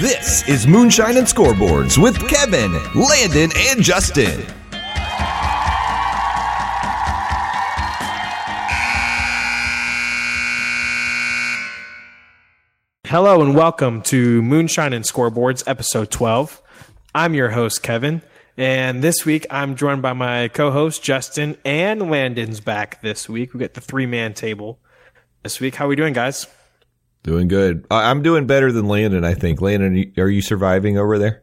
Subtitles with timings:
[0.00, 4.42] This is Moonshine and Scoreboards with Kevin, Landon, and Justin.
[13.06, 16.62] Hello and welcome to Moonshine and Scoreboards, episode 12.
[17.14, 18.22] I'm your host, Kevin,
[18.56, 23.52] and this week I'm joined by my co host, Justin, and Landon's back this week.
[23.52, 24.78] We got the three man table
[25.42, 25.74] this week.
[25.74, 26.46] How are we doing, guys?
[27.24, 27.86] Doing good.
[27.90, 29.60] I'm doing better than Landon, I think.
[29.60, 31.42] Landon, are you surviving over there?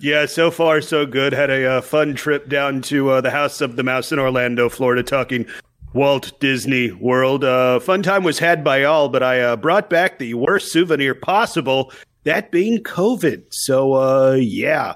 [0.00, 1.32] Yeah, so far so good.
[1.32, 4.68] Had a uh, fun trip down to uh, the House of the Mouse in Orlando,
[4.68, 5.46] Florida, talking
[5.94, 7.42] Walt Disney World.
[7.42, 11.14] Uh, fun time was had by all, but I uh, brought back the worst souvenir
[11.14, 11.90] possible,
[12.24, 13.44] that being COVID.
[13.50, 14.92] So, uh, yeah,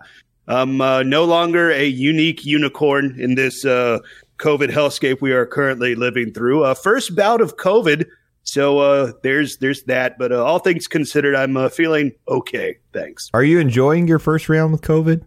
[0.46, 4.02] I'm uh, no longer a unique unicorn in this COVID
[4.38, 6.72] hellscape we are currently living through.
[6.74, 8.06] First bout of COVID.
[8.44, 12.78] So uh, there's there's that, but uh, all things considered, I'm uh, feeling okay.
[12.92, 13.30] Thanks.
[13.32, 15.24] Are you enjoying your first round with COVID?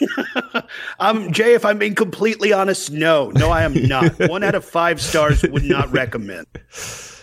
[1.00, 4.18] Um, Jay, if I'm being completely honest, no, no, I am not.
[4.28, 6.46] One out of five stars would not recommend.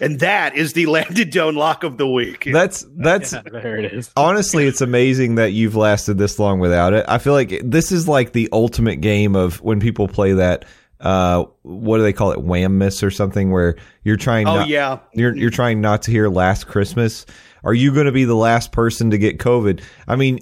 [0.02, 2.50] And that is the landed dome lock of the week.
[2.52, 4.12] That's that's There it is.
[4.18, 7.06] honestly, it's amazing that you've lasted this long without it.
[7.08, 10.66] I feel like this is like the ultimate game of when people play that.
[11.00, 12.42] Uh, what do they call it?
[12.42, 14.48] Wham miss or something where you're trying.
[14.48, 17.26] oh not, yeah, You're you're trying not to hear last Christmas.
[17.64, 19.82] Are you going to be the last person to get COVID?
[20.08, 20.40] I mean,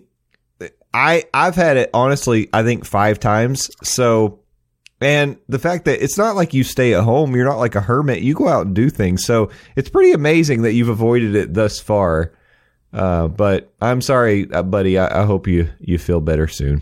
[0.94, 2.50] I I've had it honestly.
[2.54, 3.70] I think five times.
[3.84, 4.40] So,
[5.02, 7.36] and the fact that it's not like you stay at home.
[7.36, 8.22] You're not like a hermit.
[8.22, 9.26] You go out and do things.
[9.26, 12.34] So it's pretty amazing that you've avoided it thus far.
[12.94, 14.98] Uh, but I'm sorry, uh, buddy.
[14.98, 16.82] I, I hope you you feel better soon.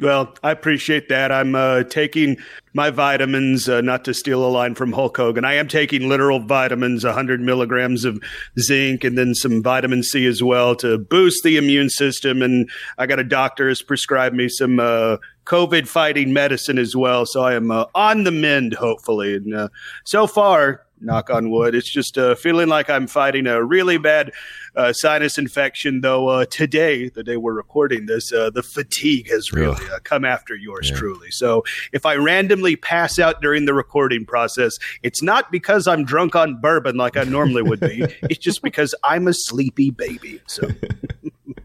[0.00, 1.30] Well, I appreciate that.
[1.30, 2.38] I'm uh, taking
[2.72, 5.44] my vitamins, uh, not to steal a line from Hulk Hogan.
[5.44, 8.22] I am taking literal vitamins, 100 milligrams of
[8.58, 12.40] zinc, and then some vitamin C as well to boost the immune system.
[12.40, 17.26] And I got a doctor has prescribed me some uh, COVID fighting medicine as well.
[17.26, 19.34] So I am uh, on the mend, hopefully.
[19.34, 19.68] And uh,
[20.04, 24.32] so far, knock on wood, it's just uh, feeling like I'm fighting a really bad
[24.76, 26.00] uh, sinus infection.
[26.00, 30.24] Though uh, today, the day we're recording this, uh, the fatigue has really uh, come
[30.24, 31.30] after yours truly.
[31.30, 36.36] So if I randomly pass out during the recording process, it's not because I'm drunk
[36.36, 38.02] on bourbon like I normally would be.
[38.22, 40.40] it's just because I'm a sleepy baby.
[40.46, 40.68] So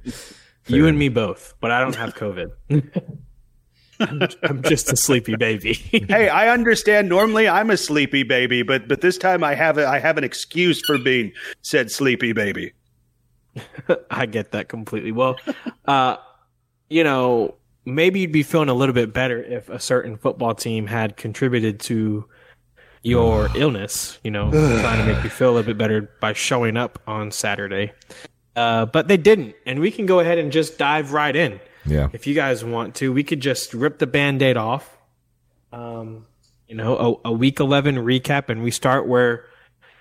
[0.68, 3.12] You and me both, but I don't have COVID.
[4.00, 5.74] I'm, I'm just a sleepy baby.
[5.74, 7.10] hey, I understand.
[7.10, 10.24] Normally, I'm a sleepy baby, but but this time I have a, I have an
[10.24, 12.74] excuse for being said sleepy baby.
[14.12, 15.12] I get that completely.
[15.12, 15.38] Well,
[15.86, 16.18] uh,
[16.90, 20.88] you know, maybe you'd be feeling a little bit better if a certain football team
[20.88, 22.26] had contributed to
[23.04, 26.78] your illness, you know, trying to make you feel a little bit better by showing
[26.78, 27.94] up on Saturday.
[28.56, 29.56] Uh, but they didn't.
[29.66, 31.60] And we can go ahead and just dive right in.
[31.86, 32.10] Yeah.
[32.14, 34.98] If you guys want to, we could just rip the band aid off.
[35.72, 36.26] Um,
[36.68, 39.46] you know, a, a week 11 recap, and we start where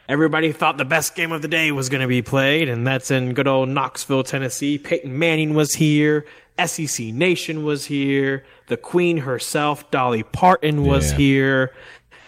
[0.09, 3.11] everybody thought the best game of the day was going to be played, and that's
[3.11, 4.79] in good old Knoxville, Tennessee.
[4.79, 6.25] Peyton Manning was here.
[6.65, 8.45] SEC Nation was here.
[8.69, 11.19] The Queen herself, Dolly Parton, was Yeah.
[11.19, 11.75] here.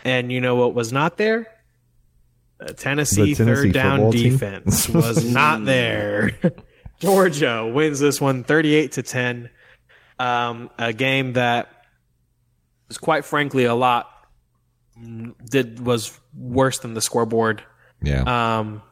[0.04, 1.46] And you know what was not there?
[2.58, 4.32] The Tennessee, The Tennessee third down football team?
[4.32, 6.32] defense was not there.
[7.00, 9.50] Georgia wins this one 38 to 10.
[10.18, 11.68] Um, a game that
[12.88, 14.08] was quite frankly a lot
[14.98, 17.62] mm, did was worse than the scoreboard
[18.02, 18.58] Yeah.
[18.58, 18.82] um,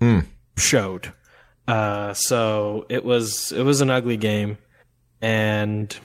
[0.00, 0.20] Hmm.
[0.58, 1.12] showed.
[1.66, 4.58] Uh, so it was it was an ugly game,
[5.22, 5.96] and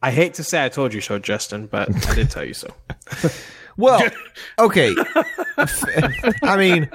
[0.00, 2.68] I hate to say I told you so, Justin, but I did tell you so.
[3.78, 4.02] Well,
[4.58, 4.94] okay.
[6.42, 6.90] I mean,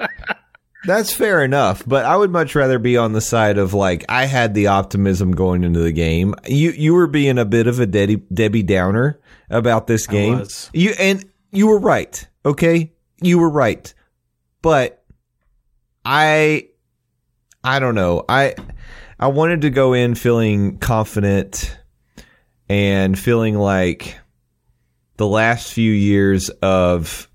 [0.88, 4.24] that's fair enough, but I would much rather be on the side of like I
[4.24, 6.34] had the optimism going into the game.
[6.46, 10.44] You you were being a bit of a Debbie, Debbie Downer about this game.
[10.72, 12.26] You and you were right.
[12.44, 13.92] Okay, you were right,
[14.62, 15.04] but
[16.04, 16.68] I
[17.62, 18.24] I don't know.
[18.28, 18.54] I
[19.20, 21.76] I wanted to go in feeling confident
[22.68, 24.18] and feeling like
[25.16, 27.27] the last few years of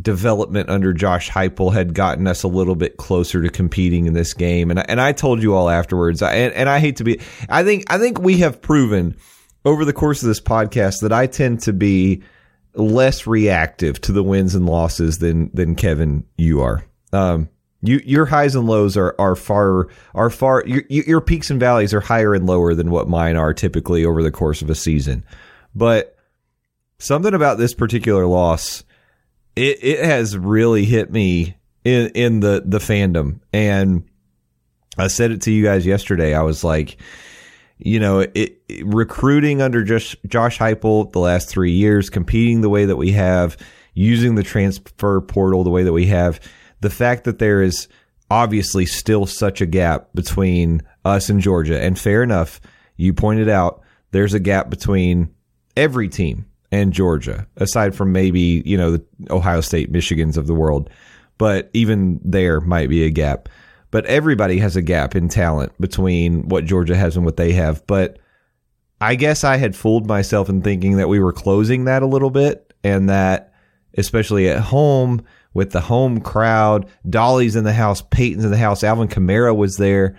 [0.00, 4.32] development under Josh Heupel had gotten us a little bit closer to competing in this
[4.32, 4.70] game.
[4.70, 7.20] And I, and I told you all afterwards, I, and, and I hate to be,
[7.48, 9.16] I think, I think we have proven
[9.64, 12.22] over the course of this podcast that I tend to be
[12.74, 16.84] less reactive to the wins and losses than, than Kevin, you are.
[17.12, 17.48] Um,
[17.82, 21.94] you, your highs and lows are, are far, are far, your, your peaks and valleys
[21.94, 25.24] are higher and lower than what mine are typically over the course of a season.
[25.74, 26.16] But
[26.98, 28.84] something about this particular loss,
[29.58, 33.40] it, it has really hit me in, in the, the fandom.
[33.52, 34.08] And
[34.96, 36.34] I said it to you guys yesterday.
[36.34, 36.98] I was like,
[37.78, 42.68] you know, it, it, recruiting under just Josh Heupel the last three years, competing the
[42.68, 43.56] way that we have,
[43.94, 46.40] using the transfer portal the way that we have,
[46.80, 47.88] the fact that there is
[48.30, 52.60] obviously still such a gap between us and Georgia, and fair enough,
[52.96, 55.34] you pointed out there's a gap between
[55.76, 60.54] every team and Georgia, aside from maybe you know the Ohio State, Michigans of the
[60.54, 60.90] world,
[61.38, 63.48] but even there might be a gap
[63.90, 67.86] but everybody has a gap in talent between what Georgia has and what they have.
[67.86, 68.18] But
[69.00, 72.30] I guess I had fooled myself in thinking that we were closing that a little
[72.30, 73.52] bit and that
[73.96, 75.24] especially at home
[75.54, 79.76] with the home crowd, Dolly's in the house, Peyton's in the house, Alvin Kamara was
[79.76, 80.18] there,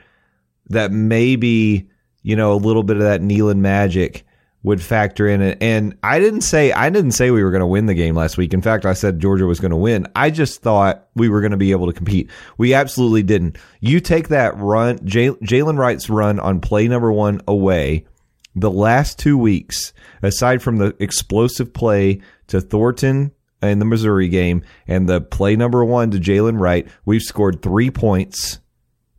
[0.70, 1.90] that maybe,
[2.24, 4.26] you know, a little bit of that Neyland magic
[4.62, 5.58] would factor in it.
[5.62, 8.38] And I didn't say I didn't say we were going to win the game last
[8.38, 8.54] week.
[8.54, 10.06] In fact, I said Georgia was going to win.
[10.16, 12.30] I just thought we were going to be able to compete.
[12.58, 13.58] We absolutely didn't.
[13.80, 18.06] You take that run, Jaylen Wright's run on play number one away.
[18.56, 23.32] The last two weeks, aside from the explosive play to Thornton
[23.62, 27.92] in the Missouri game and the play number one to Jalen Wright, we've scored three
[27.92, 28.60] points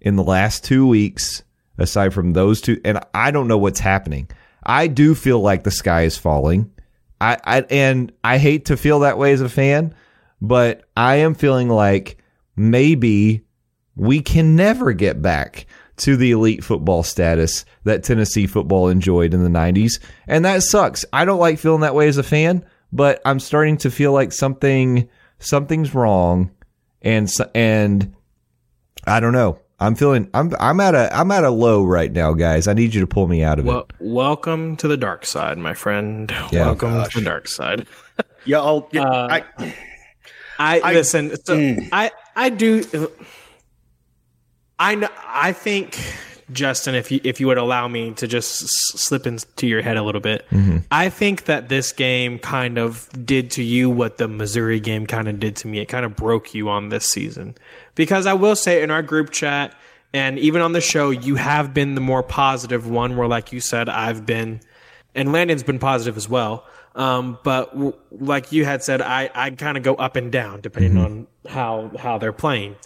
[0.00, 1.42] in the last two weeks.
[1.78, 4.28] Aside from those two, and I don't know what's happening.
[4.62, 6.70] I do feel like the sky is falling.
[7.20, 9.94] I, I and I hate to feel that way as a fan,
[10.40, 12.18] but I am feeling like
[12.56, 13.44] maybe
[13.96, 15.66] we can never get back
[15.98, 20.00] to the elite football status that Tennessee football enjoyed in the 90s.
[20.26, 21.04] And that sucks.
[21.12, 24.32] I don't like feeling that way as a fan, but I'm starting to feel like
[24.32, 25.08] something
[25.38, 26.50] something's wrong
[27.02, 28.14] and and
[29.06, 29.58] I don't know.
[29.80, 32.68] I'm feeling I'm I'm at a I'm at a low right now, guys.
[32.68, 33.92] I need you to pull me out of well, it.
[33.98, 36.30] Welcome to the dark side, my friend.
[36.52, 36.66] Yeah.
[36.66, 37.14] Welcome Gosh.
[37.14, 37.86] to the dark side.
[38.44, 39.28] yeah, I'll, yeah uh,
[39.58, 39.74] I,
[40.58, 41.30] I, I listen.
[41.44, 41.88] So mm.
[41.92, 42.84] I I do.
[44.78, 45.08] I know.
[45.26, 45.98] I think
[46.52, 48.68] Justin, if you if you would allow me to just
[48.98, 50.78] slip into your head a little bit, mm-hmm.
[50.90, 55.28] I think that this game kind of did to you what the Missouri game kind
[55.28, 55.78] of did to me.
[55.78, 57.56] It kind of broke you on this season.
[58.00, 59.74] Because I will say in our group chat
[60.14, 63.18] and even on the show, you have been the more positive one.
[63.18, 64.60] Where, like you said, I've been,
[65.14, 66.66] and Landon's been positive as well.
[66.94, 70.62] Um, but w- like you had said, I, I kind of go up and down
[70.62, 71.04] depending mm-hmm.
[71.04, 72.76] on how how they're playing,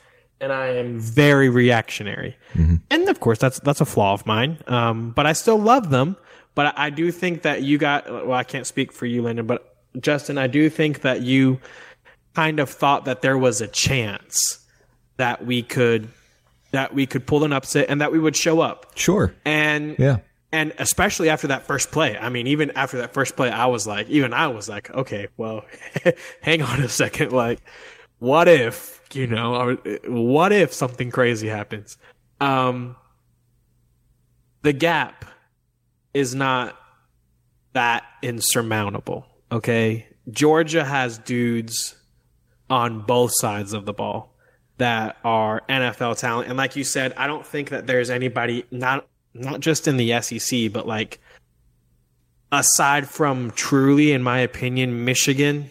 [0.40, 2.36] and I am very reactionary.
[2.54, 2.74] Mm-hmm.
[2.90, 4.58] And of course, that's that's a flaw of mine.
[4.66, 6.16] Um, but I still love them.
[6.56, 8.10] But I, I do think that you got.
[8.10, 11.60] Well, I can't speak for you, Landon, but Justin, I do think that you
[12.34, 14.63] kind of thought that there was a chance
[15.16, 16.08] that we could
[16.74, 18.92] that we could pull an upset and that we would show up.
[18.96, 19.34] Sure.
[19.44, 20.18] And yeah.
[20.50, 22.16] And especially after that first play.
[22.16, 25.26] I mean, even after that first play, I was like, even I was like, okay,
[25.36, 25.64] well,
[26.42, 27.32] hang on a second.
[27.32, 27.60] Like,
[28.18, 29.76] what if, you know,
[30.06, 31.96] what if something crazy happens?
[32.40, 32.94] Um,
[34.62, 35.24] the gap
[36.12, 36.76] is not
[37.72, 39.26] that insurmountable.
[39.50, 40.06] Okay.
[40.30, 41.96] Georgia has dudes
[42.70, 44.33] on both sides of the ball
[44.78, 46.48] that are NFL talent.
[46.48, 50.20] And like you said, I don't think that there's anybody not not just in the
[50.20, 51.20] SEC, but like
[52.52, 55.70] aside from truly, in my opinion, Michigan,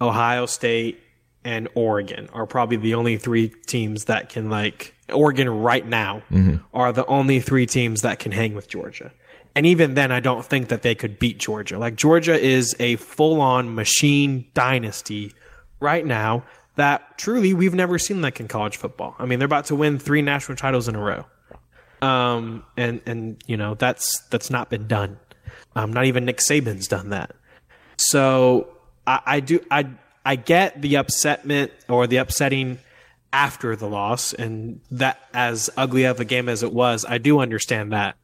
[0.00, 1.00] Ohio State,
[1.44, 6.56] and Oregon are probably the only three teams that can like Oregon right now mm-hmm.
[6.72, 9.12] are the only three teams that can hang with Georgia.
[9.54, 11.78] And even then, I don't think that they could beat Georgia.
[11.78, 15.32] Like Georgia is a full on machine dynasty
[15.80, 16.44] right now
[16.76, 19.14] that truly we've never seen like in college football.
[19.18, 21.26] I mean, they're about to win three national titles in a row.
[22.00, 25.18] Um, and, and, you know, that's, that's not been done.
[25.76, 27.34] Um, not even Nick Saban's done that.
[27.96, 28.68] So
[29.06, 29.88] I, I do, I,
[30.24, 32.78] I get the upsetment or the upsetting
[33.32, 37.38] after the loss and that as ugly of a game as it was, I do
[37.40, 38.16] understand that.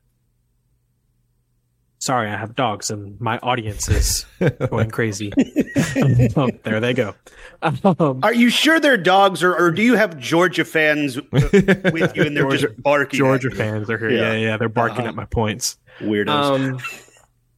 [2.00, 4.24] Sorry, I have dogs and my audience is
[4.70, 5.32] going crazy.
[6.36, 7.14] oh, there they go.
[7.60, 12.22] Um, Are you sure they're dogs, or, or do you have Georgia fans with you
[12.22, 13.18] and they're Georgia, just barking?
[13.18, 14.10] Georgia fans are here.
[14.10, 15.08] Yeah, yeah, yeah they're barking uh-huh.
[15.08, 15.76] at my points.
[15.98, 16.28] Weirdos.
[16.28, 16.78] Um,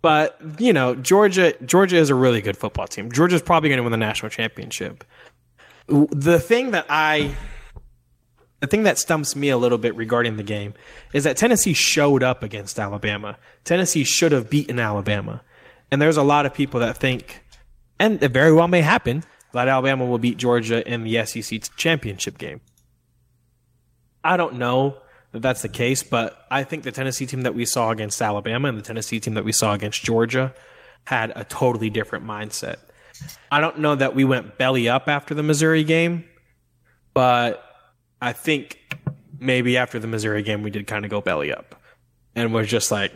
[0.00, 3.12] but you know, Georgia, Georgia is a really good football team.
[3.12, 5.04] Georgia's probably going to win the national championship.
[5.86, 7.34] The thing that I
[8.60, 10.74] the thing that stumps me a little bit regarding the game
[11.12, 13.38] is that Tennessee showed up against Alabama.
[13.64, 15.42] Tennessee should have beaten Alabama.
[15.90, 17.42] And there's a lot of people that think,
[17.98, 22.38] and it very well may happen, that Alabama will beat Georgia in the SEC championship
[22.38, 22.60] game.
[24.22, 24.98] I don't know
[25.32, 28.68] that that's the case, but I think the Tennessee team that we saw against Alabama
[28.68, 30.54] and the Tennessee team that we saw against Georgia
[31.04, 32.76] had a totally different mindset.
[33.50, 36.24] I don't know that we went belly up after the Missouri game,
[37.14, 37.64] but
[38.20, 38.78] I think
[39.38, 41.74] maybe after the Missouri game, we did kind of go belly up
[42.34, 43.12] and was just like,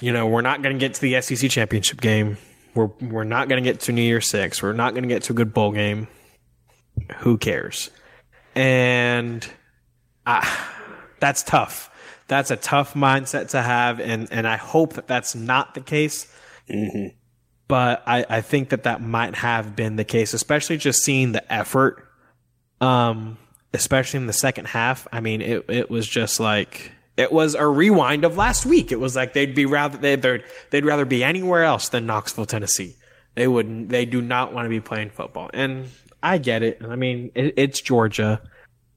[0.00, 2.38] you know, we're not going to get to the SEC championship game.
[2.74, 4.62] We're we're not going to get to New Year Six.
[4.62, 6.08] We're not going to get to a good bowl game.
[7.18, 7.90] Who cares?
[8.54, 9.46] And
[10.26, 10.74] ah,
[11.20, 11.90] that's tough.
[12.26, 16.32] That's a tough mindset to have, and and I hope that that's not the case.
[16.68, 17.16] Mm-hmm.
[17.68, 21.52] But I, I think that that might have been the case, especially just seeing the
[21.52, 22.08] effort,
[22.80, 23.36] um,
[23.72, 25.06] especially in the second half.
[25.12, 28.92] I mean, it it was just like it was a rewind of last week.
[28.92, 32.96] It was like they'd be rather they'd they'd rather be anywhere else than Knoxville, Tennessee.
[33.34, 35.88] They would they do not want to be playing football, and
[36.22, 36.80] I get it.
[36.86, 38.40] I mean, it, it's Georgia,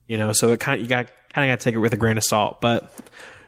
[0.07, 1.93] you know, so it kind of, you got kind of got to take it with
[1.93, 2.61] a grain of salt.
[2.61, 2.91] But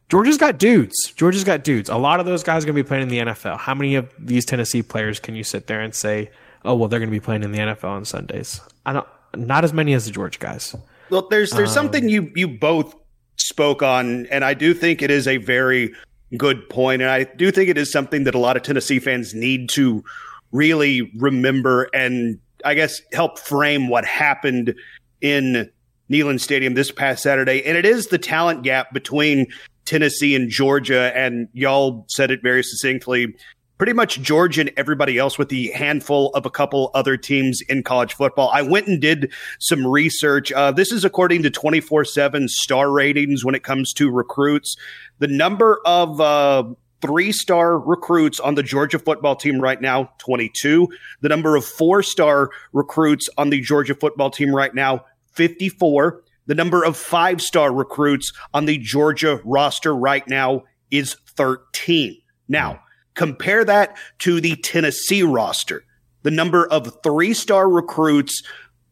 [0.10, 1.12] Georgia's got dudes.
[1.15, 1.89] Georgia's got dudes.
[1.89, 3.58] A lot of those guys are going to be playing in the NFL.
[3.58, 6.30] How many of these Tennessee players can you sit there and say,
[6.63, 8.62] "Oh, well, they're going to be playing in the NFL on Sundays"?
[8.86, 9.08] I don't.
[9.36, 10.75] Not as many as the Georgia guys.
[11.13, 12.96] Well, there's there's um, something you you both
[13.38, 15.93] spoke on, and I do think it is a very
[16.38, 19.36] good point, and I do think it is something that a lot of Tennessee fans
[19.36, 20.03] need to
[20.51, 24.74] really remember and I guess help frame what happened
[25.22, 25.70] in
[26.10, 29.46] Neyland Stadium this past Saturday, and it is the talent gap between
[29.86, 33.36] Tennessee and Georgia, and y'all said it very succinctly
[33.84, 37.84] pretty much Georgia and everybody else with the handful of a couple other teams in
[37.84, 38.50] college football.
[38.54, 40.54] I went and did some research.
[40.54, 44.78] Uh, this is according to 24 7 star ratings when it comes to recruits.
[45.20, 46.63] The number of uh,
[47.02, 50.88] three star recruits on the Georgia football team right now, 22.
[51.20, 56.24] The number of four star recruits on the Georgia football team right now, 54.
[56.46, 62.22] The number of five star recruits on the Georgia roster right now is 13.
[62.48, 62.80] Now,
[63.15, 65.84] Compare that to the Tennessee roster.
[66.24, 68.43] The number of three star recruits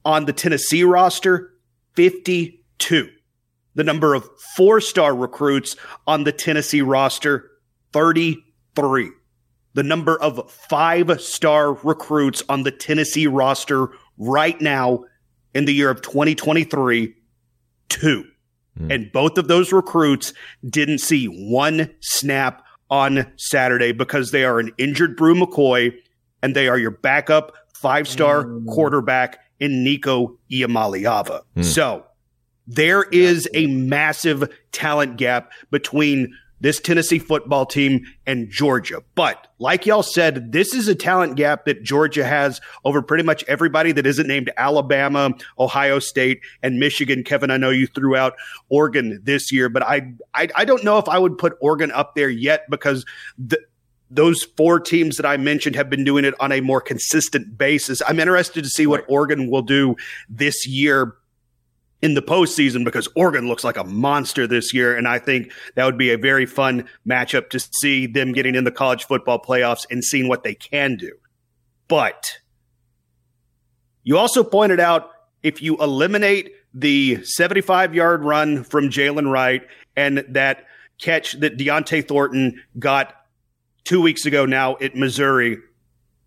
[0.03, 1.53] on the Tennessee roster,
[1.95, 3.09] 52.
[3.73, 5.75] The number of four star recruits
[6.05, 7.49] on the Tennessee roster,
[7.93, 9.11] 33.
[9.73, 15.05] The number of five star recruits on the Tennessee roster right now
[15.53, 17.13] in the year of 2023,
[17.87, 18.25] two.
[18.79, 18.93] Mm.
[18.93, 20.33] And both of those recruits
[20.67, 25.93] didn't see one snap on Saturday because they are an injured Bru McCoy
[26.43, 28.67] and they are your backup five star mm.
[28.67, 31.41] quarterback in Nico Iamaleava.
[31.55, 31.63] Mm.
[31.63, 32.05] So
[32.67, 39.03] there is a massive talent gap between this Tennessee football team and Georgia.
[39.15, 43.43] But like y'all said, this is a talent gap that Georgia has over pretty much
[43.47, 47.23] everybody that isn't named Alabama, Ohio State, and Michigan.
[47.23, 48.35] Kevin, I know you threw out
[48.69, 52.15] Oregon this year, but I I, I don't know if I would put Oregon up
[52.15, 53.05] there yet because
[53.37, 53.59] the
[54.11, 58.01] those four teams that I mentioned have been doing it on a more consistent basis.
[58.05, 59.95] I'm interested to see what Oregon will do
[60.29, 61.15] this year
[62.01, 64.95] in the postseason because Oregon looks like a monster this year.
[64.95, 68.63] And I think that would be a very fun matchup to see them getting in
[68.63, 71.11] the college football playoffs and seeing what they can do.
[71.87, 72.39] But
[74.03, 75.11] you also pointed out
[75.43, 79.61] if you eliminate the 75 yard run from Jaylen Wright
[79.95, 80.65] and that
[80.99, 83.13] catch that Dont'e Thornton got
[83.83, 85.57] two weeks ago now at Missouri,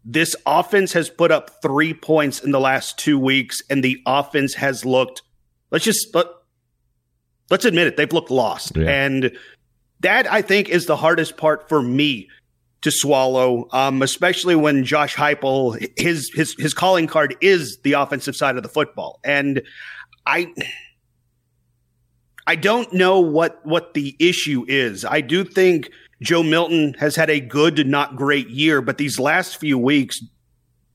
[0.05, 4.55] this offense has put up three points in the last two weeks, and the offense
[4.55, 5.23] has looked
[5.75, 6.27] Let's just let,
[7.51, 7.97] let's admit it.
[7.97, 8.87] They've looked lost, yeah.
[8.87, 9.37] and
[9.99, 12.29] that I think is the hardest part for me
[12.83, 18.37] to swallow, um, especially when Josh Heupel his his his calling card is the offensive
[18.37, 19.63] side of the football, and
[20.25, 20.55] I.
[22.47, 25.05] I don't know what what the issue is.
[25.05, 25.91] I do think
[26.23, 30.21] Joe Milton has had a good, not great year, but these last few weeks,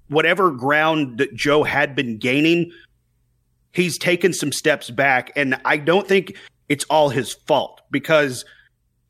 [0.07, 2.71] whatever ground that Joe had been gaining
[3.72, 5.32] he's taken some steps back.
[5.36, 8.46] And I don't think it's all his fault because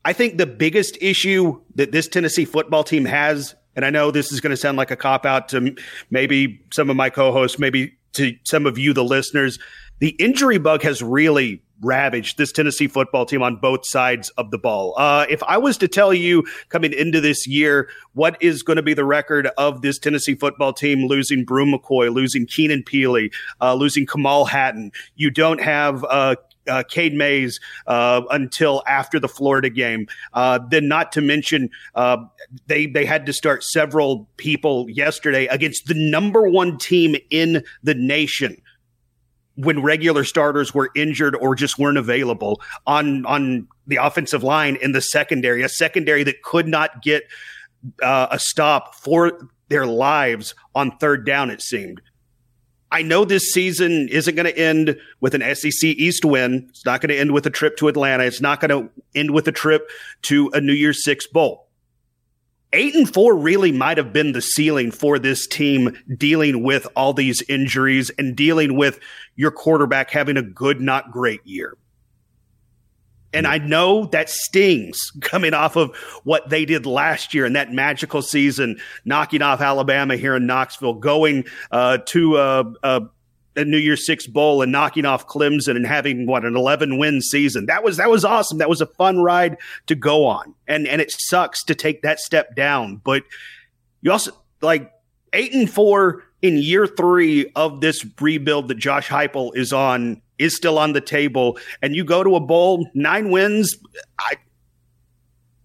[0.04, 4.32] I think the biggest issue that this Tennessee football team has, and I know this
[4.32, 5.74] is going to sound like a cop out to
[6.10, 9.58] maybe some of my co hosts, maybe to some of you, the listeners,
[9.98, 14.58] the injury bug has really ravaged this Tennessee football team on both sides of the
[14.58, 14.94] ball.
[14.96, 18.82] Uh, if I was to tell you coming into this year what is going to
[18.82, 23.74] be the record of this Tennessee football team losing Bru McCoy, losing Keenan Pili, uh,
[23.74, 26.36] losing Kamal Hadden, you don't have uh,
[26.68, 30.06] uh, Cade Mays uh, until after the Florida game.
[30.32, 32.18] Uh, then, not to mention, uh,
[32.66, 37.94] they they had to start several people yesterday against the number one team in the
[37.94, 38.60] nation
[39.56, 44.92] when regular starters were injured or just weren't available on on the offensive line in
[44.92, 47.24] the secondary, a secondary that could not get
[48.02, 51.50] uh, a stop for their lives on third down.
[51.50, 52.00] It seemed.
[52.92, 56.66] I know this season isn't going to end with an SEC East win.
[56.70, 58.24] It's not going to end with a trip to Atlanta.
[58.24, 59.88] It's not going to end with a trip
[60.22, 61.69] to a New Year's Six bowl.
[62.72, 67.12] Eight and four really might have been the ceiling for this team dealing with all
[67.12, 69.00] these injuries and dealing with
[69.34, 71.76] your quarterback having a good, not great year.
[73.32, 77.72] And I know that stings coming off of what they did last year in that
[77.72, 83.02] magical season, knocking off Alabama here in Knoxville, going uh, to a, a,
[83.56, 87.20] a, New Year's Six bowl and knocking off Clemson and having what an 11 win
[87.20, 87.66] season.
[87.66, 88.58] That was that was awesome.
[88.58, 90.54] That was a fun ride to go on.
[90.66, 93.22] And and it sucks to take that step down, but
[94.02, 94.92] you also like
[95.32, 100.56] eight and four in year three of this rebuild that Josh Heupel is on is
[100.56, 103.76] still on the table, and you go to a bowl, nine wins,
[104.18, 104.36] I,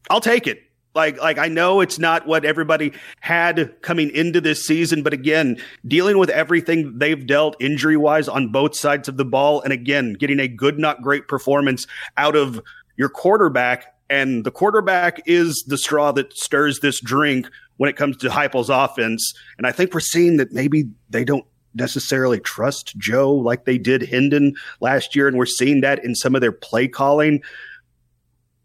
[0.09, 0.64] I'll take it.
[0.95, 5.57] Like, like I know it's not what everybody had coming into this season, but again,
[5.85, 10.13] dealing with everything they've dealt injury wise on both sides of the ball, and again,
[10.13, 11.85] getting a good, not great performance
[12.15, 12.61] out of
[12.95, 13.93] your quarterback.
[14.09, 17.47] And the quarterback is the straw that stirs this drink
[17.77, 19.33] when it comes to Heupel's offense.
[19.57, 24.03] And I think we're seeing that maybe they don't necessarily trust Joe like they did
[24.03, 27.41] Hendon last year, and we're seeing that in some of their play calling.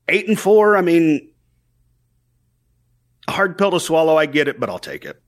[0.09, 1.30] Eight and four, I mean,
[3.31, 4.17] hard pill to swallow.
[4.17, 5.21] I get it, but I'll take it.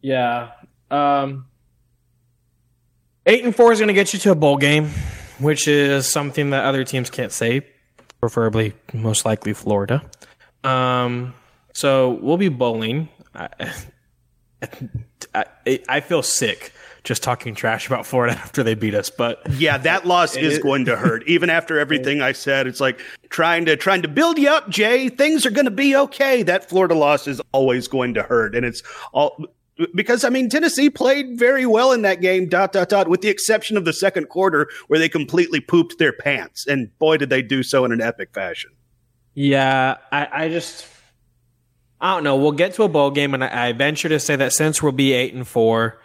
[0.00, 0.52] Yeah.
[0.90, 1.46] Um,
[3.26, 4.90] eight and four is going to get you to a bowl game,
[5.38, 7.66] which is something that other teams can't say,
[8.20, 10.02] preferably, most likely Florida.
[10.62, 11.34] Um,
[11.74, 13.08] so we'll be bowling.
[13.34, 13.48] I,
[15.34, 16.72] I, I feel sick
[17.06, 19.08] just talking trash about Florida after they beat us.
[19.08, 21.26] But yeah, that loss is going to hurt.
[21.26, 25.08] Even after everything I said, it's like trying to trying to build you up, Jay.
[25.08, 26.42] Things are going to be okay.
[26.42, 28.82] That Florida loss is always going to hurt, and it's
[29.12, 29.46] all
[29.94, 32.48] because I mean Tennessee played very well in that game.
[32.48, 33.08] Dot dot dot.
[33.08, 37.16] With the exception of the second quarter where they completely pooped their pants, and boy,
[37.16, 38.72] did they do so in an epic fashion.
[39.32, 40.88] Yeah, I, I just
[42.00, 42.36] I don't know.
[42.36, 44.92] We'll get to a bowl game, and I, I venture to say that since we'll
[44.92, 46.00] be eight and four,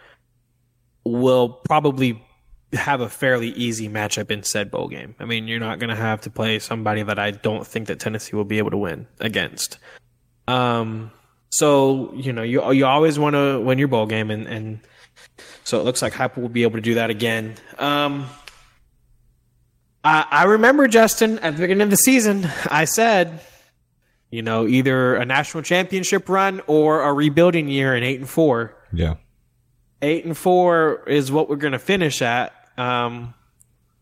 [1.04, 2.22] we'll probably
[2.72, 5.14] have a fairly easy matchup in said bowl game.
[5.18, 8.00] I mean, you're not going to have to play somebody that I don't think that
[8.00, 9.78] Tennessee will be able to win against.
[10.48, 11.10] Um,
[11.50, 14.80] so you know, you you always want to win your bowl game, and and
[15.64, 17.54] so it looks like Heupel will be able to do that again.
[17.78, 18.26] Um,
[20.02, 23.40] I, I remember Justin at the beginning of the season, I said
[24.32, 28.74] you know, either a national championship run or a rebuilding year in eight and four.
[28.92, 29.14] Yeah.
[30.02, 32.52] Eight and four is what we're going to finish at.
[32.76, 33.34] Um,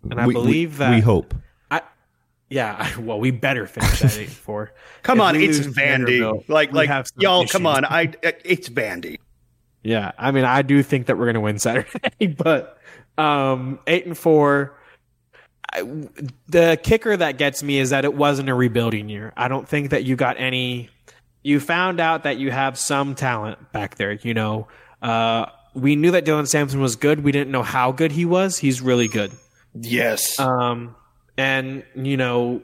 [0.09, 1.35] and I we, believe we, that we hope.
[1.71, 1.83] I,
[2.49, 4.73] yeah, well, we better finish at eight and four.
[5.03, 6.49] come If on, it's lose Vandy.
[6.49, 7.85] Like, like have y'all, come on.
[7.85, 9.19] I, it's Vandy.
[9.83, 12.79] Yeah, I mean, I do think that we're going to win Saturday, but
[13.19, 14.77] um, eight and four.
[15.73, 15.83] I,
[16.49, 19.33] the kicker that gets me is that it wasn't a rebuilding year.
[19.37, 20.91] I don't think that you got any.
[21.43, 24.13] You found out that you have some talent back there.
[24.13, 24.69] You know,
[25.01, 27.23] uh, we knew that Dylan Sampson was good.
[27.23, 28.59] We didn't know how good he was.
[28.59, 29.33] He's really good.
[29.75, 30.39] Yes.
[30.39, 30.97] Um,
[31.37, 32.63] and you know,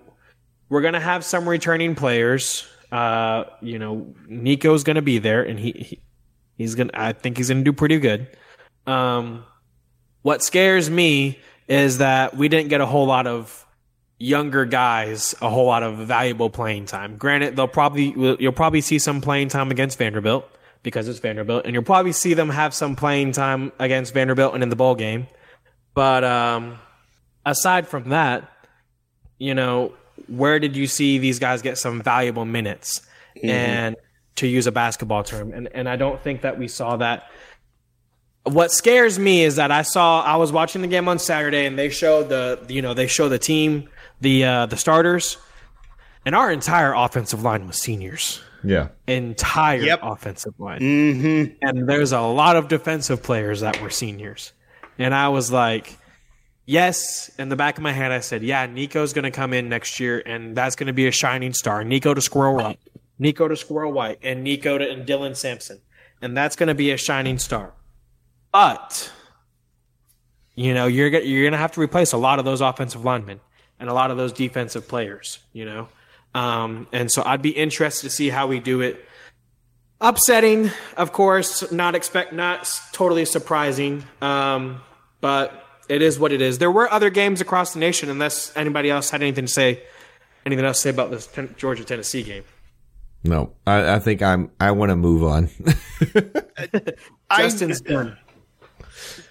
[0.69, 2.67] we're gonna have some returning players.
[2.91, 6.01] Uh, you know, Nico's gonna be there, and he, he
[6.57, 6.91] he's gonna.
[6.95, 8.29] I think he's gonna do pretty good.
[8.87, 9.45] Um,
[10.23, 11.39] what scares me
[11.69, 13.65] is that we didn't get a whole lot of
[14.19, 17.17] younger guys, a whole lot of valuable playing time.
[17.17, 20.49] Granted, they'll probably you'll probably see some playing time against Vanderbilt
[20.87, 24.63] because it's Vanderbilt, and you'll probably see them have some playing time against Vanderbilt and
[24.63, 25.27] in the bowl game.
[25.95, 26.79] But um,
[27.45, 28.49] aside from that,
[29.37, 29.95] you know,
[30.29, 33.05] where did you see these guys get some valuable minutes?
[33.43, 33.97] And
[34.37, 37.33] to use a basketball term, and and I don't think that we saw that.
[38.45, 41.77] What scares me is that I saw I was watching the game on Saturday, and
[41.77, 43.89] they showed the you know they show the team
[44.21, 45.37] the uh, the starters,
[46.25, 48.89] and our entire offensive line was seniors Yeah.
[49.07, 50.01] entire Yep.
[50.03, 50.81] offensive line.
[50.81, 51.55] Mm-hmm.
[51.63, 54.53] And there's a lot of defensive players that were seniors.
[54.99, 55.97] And I was like,
[56.65, 59.69] yes, in the back of my head, I said, yeah, Nico's going to come in
[59.69, 61.85] next year, and that's going to be a shining star.
[61.85, 62.81] Nico to Squirrel White,
[63.19, 65.81] Nico to Squirrel White, and Nico to and Dylan Sampson.
[66.23, 67.75] And that's going to be a shining star.
[68.53, 69.13] But,
[70.55, 73.41] you know, you're, you're going to have to replace a lot of those offensive linemen
[73.79, 75.89] and a lot of those defensive players, you know?
[76.37, 79.03] Um, and so I'd be interested to see how we do it
[80.03, 84.05] upsetting, of course, not expect not totally surprising.
[84.21, 84.83] Um,
[85.23, 86.59] but it is what it is.
[86.59, 89.83] There were other games across the nation, unless anybody else had anything to say,
[90.45, 92.45] anything else to say about this ten- Georgia Tennessee game.
[93.25, 94.51] No, I, I think I'm.
[94.61, 95.49] I want to move on.
[97.37, 98.19] Justin's done.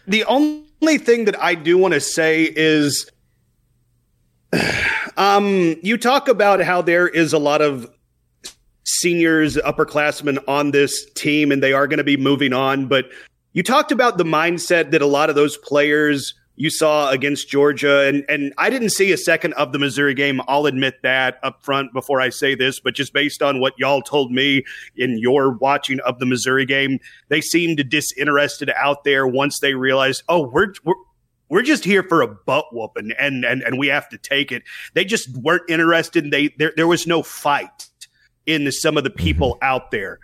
[0.08, 3.12] the only thing that I do want to say is
[5.18, 7.90] um you talk about how there is a lot of
[8.84, 13.10] seniors, upperclassmen on this team and they are going to be moving on, but
[13.54, 18.08] you talked about the mindset that a lot of those players you saw against Georgia,
[18.08, 20.42] and and I didn't see a second of the Missouri game.
[20.48, 24.02] I'll admit that up front before I say this, but just based on what y'all
[24.02, 24.64] told me
[24.96, 27.00] in your watching of the Missouri game,
[27.30, 30.96] they seemed disinterested out there once they realized, oh, we're we're
[31.56, 34.64] we're just here for a butt whooping and and and we have to take it.
[34.94, 36.30] They just weren't interested.
[36.30, 37.88] They there there was no fight
[38.46, 39.64] in some of the people mm-hmm.
[39.64, 40.20] out there.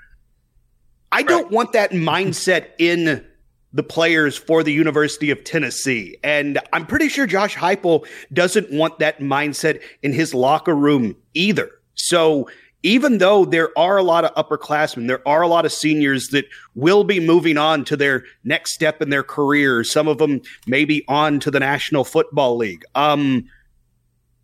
[1.14, 3.26] I don't want that mindset in
[3.72, 6.18] the players for the University of Tennessee.
[6.22, 11.72] And I'm pretty sure Josh Heupel doesn't want that mindset in his locker room either.
[11.96, 12.50] So
[12.84, 16.46] even though there are a lot of upperclassmen, there are a lot of seniors that
[16.76, 19.84] will be moving on to their next step in their career.
[19.84, 22.84] Some of them maybe on to the National Football League.
[22.96, 23.46] Um,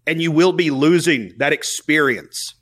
[0.05, 2.53] and you will be losing that experience.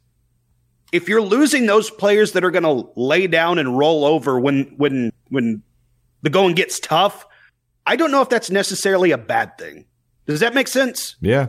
[0.92, 4.74] If you're losing those players that are going to lay down and roll over when
[4.78, 5.62] when when
[6.22, 7.26] the going gets tough,
[7.86, 9.86] I don't know if that's necessarily a bad thing.
[10.26, 11.18] Does that make sense?
[11.22, 11.48] Yeah,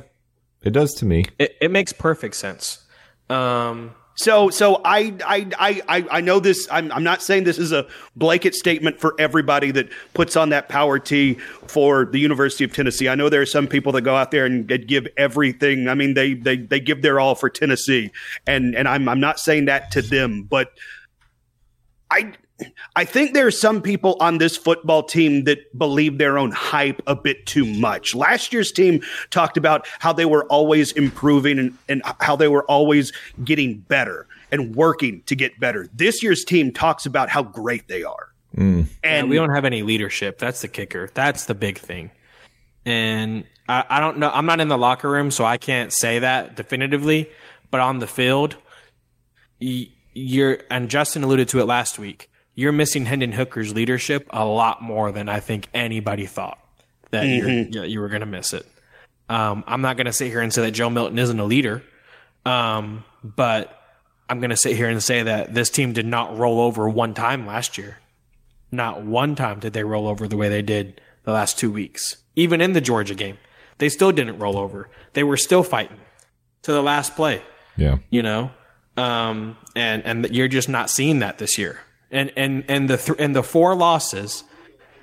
[0.63, 1.27] it does to me.
[1.39, 2.85] It, it makes perfect sense.
[3.31, 6.67] Um, so, so I, I, I, I know this.
[6.71, 10.69] I'm, I'm not saying this is a blanket statement for everybody that puts on that
[10.71, 11.35] power tee
[11.67, 13.09] for the University of Tennessee.
[13.11, 15.89] I know there are some people that go out there and give everything.
[15.89, 18.11] I mean, they, they, they give their all for Tennessee,
[18.47, 20.73] and and I'm, I'm not saying that to them, but
[22.11, 22.33] I,
[22.95, 27.03] I think there are some people on this football team that believe their own hype
[27.07, 28.15] a bit too much.
[28.15, 32.65] Last year's team talked about how they were always improving and, and how they were
[32.65, 33.13] always
[33.45, 35.89] getting better and working to get better.
[35.93, 38.29] This year's team talks about how great they are.
[38.57, 38.87] Mm.
[39.05, 40.39] And yeah, we don't have any leadership.
[40.39, 41.11] That's the kicker.
[41.13, 42.11] That's the big thing.
[42.87, 44.31] And I, I don't know.
[44.33, 47.29] I'm not in the locker room, so I can't say that definitively.
[47.71, 48.57] But on the field,
[49.59, 54.83] you're, and Justin alluded to it last week you're missing Hendon Hooker's leadership a lot
[54.83, 56.59] more than I think anybody thought
[57.11, 57.73] that mm-hmm.
[57.73, 58.67] you you were going to miss it.
[59.29, 61.85] Um, I'm not going to sit here and say that Joe Milton isn't a leader,
[62.45, 63.81] um, but
[64.29, 67.13] I'm going to sit here and say that this team did not roll over one
[67.13, 67.99] time last year.
[68.73, 72.17] Not one time did they roll over the way they did the last two weeks.
[72.35, 73.39] Even in the Georgia game,
[73.79, 74.89] they still didn't roll over.
[75.13, 75.99] They were still fighting
[76.63, 77.43] to the last play.
[77.77, 78.51] Yeah, you know,
[78.97, 83.19] um, and and you're just not seeing that this year and and and the th-
[83.19, 84.45] and the four losses,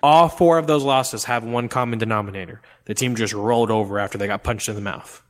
[0.01, 4.17] all four of those losses have one common denominator: the team just rolled over after
[4.17, 5.21] they got punched in the mouth.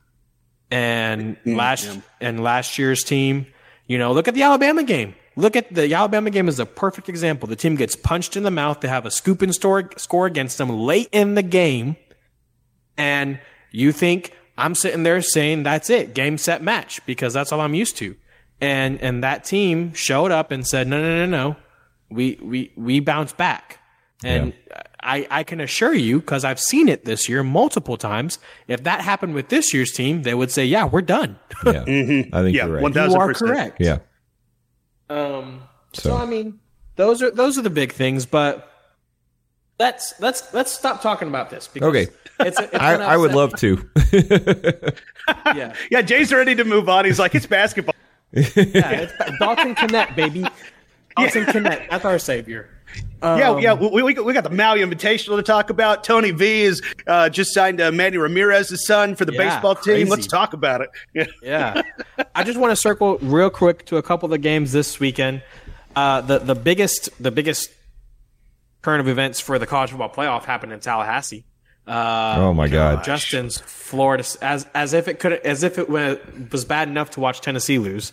[0.70, 2.00] And mm, last yeah.
[2.20, 3.46] and last year's team,
[3.86, 5.14] you know, look at the Alabama game.
[5.36, 7.48] Look at the Alabama game is a perfect example.
[7.48, 8.80] The team gets punched in the mouth.
[8.80, 11.96] They have a scoop and store, score against them late in the game,
[12.96, 13.40] and
[13.72, 17.74] you think I'm sitting there saying that's it, game set match because that's all I'm
[17.74, 18.14] used to.
[18.60, 21.56] And and that team showed up and said, no, no, no, no
[22.14, 23.80] we we we bounce back.
[24.22, 24.82] And yeah.
[25.02, 29.02] I, I can assure you, because I've seen it this year multiple times, if that
[29.02, 32.34] happened with this year's team, they would say, "Yeah, we're done." yeah, mm-hmm.
[32.34, 32.84] I think yeah, you're right.
[32.84, 33.10] 1000%.
[33.10, 33.80] You are correct.
[33.80, 33.98] Yeah.
[35.10, 35.62] Um.
[35.92, 36.10] So.
[36.10, 36.58] so I mean,
[36.96, 38.70] those are those are the big things, but
[39.78, 41.68] let's let's let's stop talking about this.
[41.68, 42.06] Because okay.
[42.40, 43.88] It's, it's I, I would love to.
[45.54, 45.74] yeah.
[45.90, 46.02] Yeah.
[46.02, 47.04] Jay's ready to move on.
[47.04, 47.94] He's like, it's basketball.
[48.32, 50.44] yeah, it's Dalton Knecht, baby.
[51.16, 51.52] Austin yeah.
[51.52, 52.68] Knecht, that's our savior.
[53.22, 56.04] Um, yeah, yeah, we, we, we, got the Maui Invitational to talk about.
[56.04, 59.94] Tony V is uh, just signed uh, Manny Ramirez's son for the yeah, baseball team.
[59.94, 60.10] Crazy.
[60.10, 60.90] Let's talk about it.
[61.14, 61.26] Yeah.
[61.42, 61.82] yeah.
[62.34, 65.42] I just want to circle real quick to a couple of the games this weekend.
[65.96, 67.70] Uh, the the biggest the biggest
[68.82, 71.44] current of events for the college football playoff happened in Tallahassee.
[71.86, 73.04] Uh, oh my God!
[73.04, 77.40] Justin's Florida, as as if it could, as if it was bad enough to watch
[77.40, 78.12] Tennessee lose.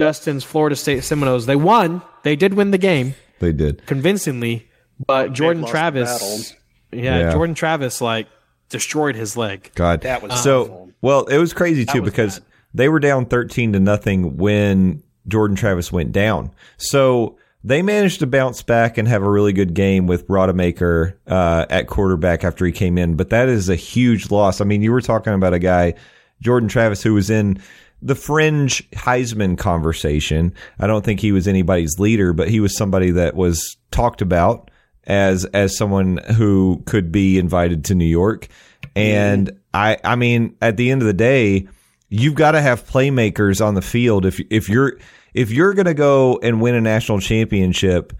[0.00, 1.46] Justin's Florida State Seminoles.
[1.46, 2.02] They won.
[2.22, 3.14] They did win the game.
[3.38, 4.68] They did convincingly,
[5.04, 6.54] but Jordan Travis,
[6.92, 8.28] yeah, yeah, Jordan Travis like
[8.68, 9.70] destroyed his leg.
[9.74, 10.62] God, that was so.
[10.62, 10.90] Awful.
[11.02, 12.48] Well, it was crazy too was because bad.
[12.74, 16.50] they were down thirteen to nothing when Jordan Travis went down.
[16.78, 21.66] So they managed to bounce back and have a really good game with Rodemaker uh,
[21.68, 23.16] at quarterback after he came in.
[23.16, 24.60] But that is a huge loss.
[24.60, 25.94] I mean, you were talking about a guy,
[26.40, 27.60] Jordan Travis, who was in
[28.02, 30.54] the fringe Heisman conversation.
[30.78, 34.70] I don't think he was anybody's leader, but he was somebody that was talked about
[35.04, 38.48] as as someone who could be invited to New York.
[38.94, 39.50] And.
[39.76, 41.68] I I mean, at the end of the day,
[42.08, 44.98] you've got to have playmakers on the field if if you're
[45.34, 48.14] if you're going to go and win a national championship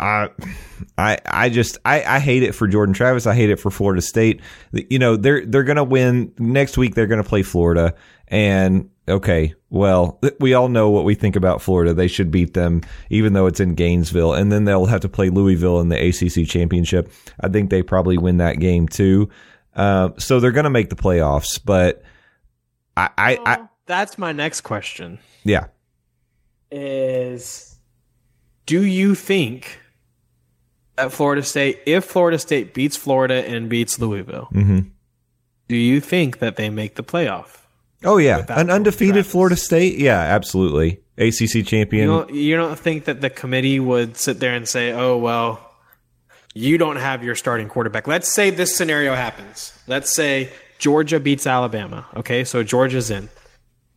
[0.00, 0.30] I,
[0.96, 3.26] I, I just, I, I hate it for Jordan Travis.
[3.26, 4.40] I hate it for Florida State.
[4.72, 6.94] You know, they're, they're going to win next week.
[6.94, 7.94] They're going to play Florida.
[8.28, 11.92] And okay, well, we all know what we think about Florida.
[11.92, 14.32] They should beat them, even though it's in Gainesville.
[14.34, 17.12] And then they'll have to play Louisville in the ACC championship.
[17.40, 19.28] I think they probably win that game too.
[19.74, 22.02] Uh, so they're going to make the playoffs, but
[22.96, 25.18] I, I, I, That's my next question.
[25.44, 25.66] yeah.
[26.70, 27.76] Is
[28.64, 29.78] do you think
[30.96, 34.80] that Florida State, if Florida State beats Florida and beats Louisville, hmm
[35.68, 37.58] do you think that they make the playoff?
[38.04, 39.32] Oh yeah, an undefeated Travis.
[39.32, 39.96] Florida State.
[39.98, 41.00] Yeah, absolutely.
[41.16, 42.08] ACC champion.
[42.10, 45.60] You don't, you don't think that the committee would sit there and say, "Oh well,
[46.52, 49.72] you don't have your starting quarterback." Let's say this scenario happens.
[49.86, 52.06] Let's say Georgia beats Alabama.
[52.16, 53.30] Okay, so Georgia's in.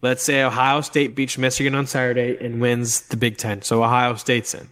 [0.01, 3.63] Let's say Ohio State beats Michigan on Saturday and wins the Big Ten.
[3.63, 4.69] So Ohio State's in.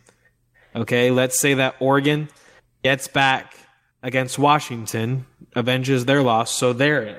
[0.75, 2.29] Okay, let's say that Oregon
[2.83, 3.55] gets back
[4.01, 7.17] against Washington, avenges their loss, so they're in.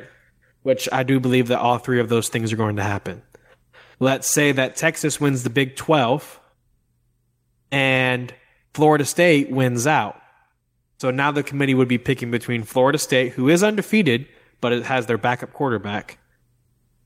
[0.62, 3.22] Which I do believe that all three of those things are going to happen
[4.00, 6.40] let's say that Texas wins the Big 12
[7.70, 8.32] and
[8.74, 10.20] Florida State wins out.
[10.98, 14.26] So now the committee would be picking between Florida State, who is undefeated,
[14.60, 16.18] but it has their backup quarterback,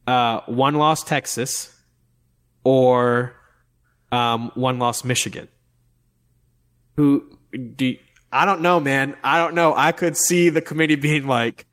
[0.06, 1.74] uh, one loss Texas,
[2.64, 3.34] or
[4.12, 5.48] um, one loss Michigan.
[6.98, 7.38] Who
[7.76, 7.96] do
[8.32, 9.16] I don't know, man.
[9.24, 9.72] I don't know.
[9.74, 11.64] I could see the committee being like,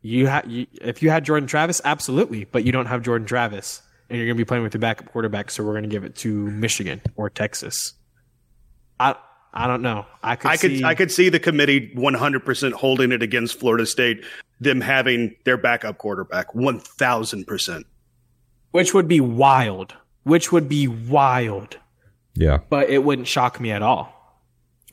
[0.00, 3.82] you, ha- you if you had Jordan Travis, absolutely, but you don't have Jordan Travis,
[4.08, 6.02] and you're going to be playing with your backup quarterback, so we're going to give
[6.04, 7.92] it to Michigan or Texas.
[8.98, 9.14] I
[9.52, 10.06] I don't know.
[10.22, 13.84] I could I could see, I could see the committee 100% holding it against Florida
[13.84, 14.24] State,
[14.58, 17.84] them having their backup quarterback 1000%.
[18.70, 19.94] which would be wild.
[20.24, 21.76] Which would be wild,
[22.34, 22.58] Yeah.
[22.70, 24.11] but it wouldn't shock me at all.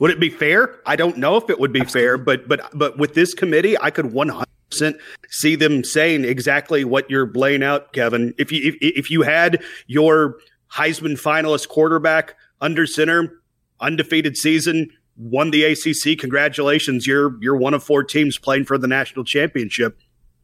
[0.00, 0.80] Would it be fair?
[0.86, 3.90] I don't know if it would be fair, but but but with this committee, I
[3.90, 8.34] could 100% see them saying exactly what you're laying out, Kevin.
[8.38, 10.38] If you if, if you had your
[10.72, 13.42] Heisman finalist quarterback under center,
[13.78, 18.88] undefeated season, won the ACC, congratulations, you're you're one of four teams playing for the
[18.88, 20.00] national championship.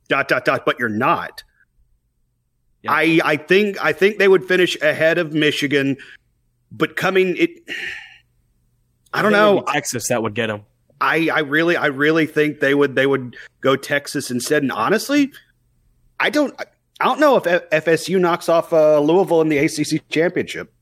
[0.09, 1.43] Dot dot dot, but you're not.
[2.83, 2.93] Yep.
[2.93, 5.97] I I think I think they would finish ahead of Michigan,
[6.71, 7.51] but coming it
[9.17, 9.67] I don't think it would know.
[9.67, 10.63] be Texas that would get him.
[11.01, 14.63] I, I really I really think they would they would go Texas instead.
[14.63, 15.31] And honestly,
[16.19, 16.55] I don't
[17.01, 20.73] I don't know if FSU knocks off uh, Louisville in the ACC championship.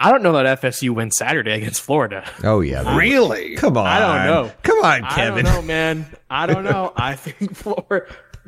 [0.00, 2.24] I don't know that FSU wins Saturday against Florida.
[2.44, 2.96] Oh yeah.
[2.96, 3.56] Really?
[3.56, 3.86] Come on.
[3.86, 4.52] I don't know.
[4.62, 5.44] Come on, I Kevin.
[5.44, 6.06] don't know, man.
[6.30, 6.92] I don't know.
[6.96, 8.06] I think Florida,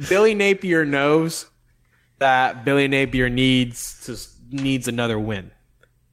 [0.08, 1.50] Billy Napier knows
[2.18, 4.16] that Billy Napier needs to
[4.56, 5.50] needs another win.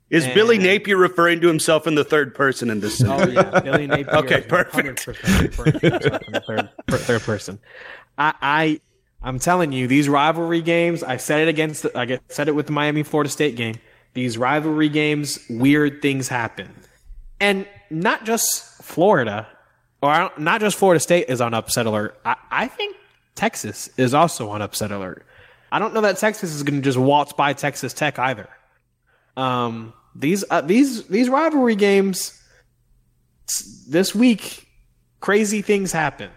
[0.10, 3.04] Is Billy Napier referring to himself in the third person in this?
[3.04, 4.15] Oh yeah, Billy Napier.
[4.17, 5.06] Okay, perfect.
[5.06, 6.70] 100% referring to himself in the third,
[7.02, 7.60] third person.
[8.17, 8.82] I, I,
[9.22, 11.04] I'm telling you, these rivalry games.
[11.04, 11.86] I said it against.
[11.96, 13.76] I get- said it with the Miami Florida State game.
[14.13, 16.74] These rivalry games, weird things happen,
[17.41, 19.46] and not just Florida,
[20.02, 22.17] or I don't- not just Florida State is on upset alert.
[22.24, 22.96] I, I think
[23.36, 25.26] Texas is also on upset alert.
[25.70, 28.48] I don't know that Texas is going to just waltz by Texas Tech either.
[29.36, 32.41] Um, these uh, these these rivalry games
[33.88, 34.67] this week,
[35.19, 36.30] crazy things happen.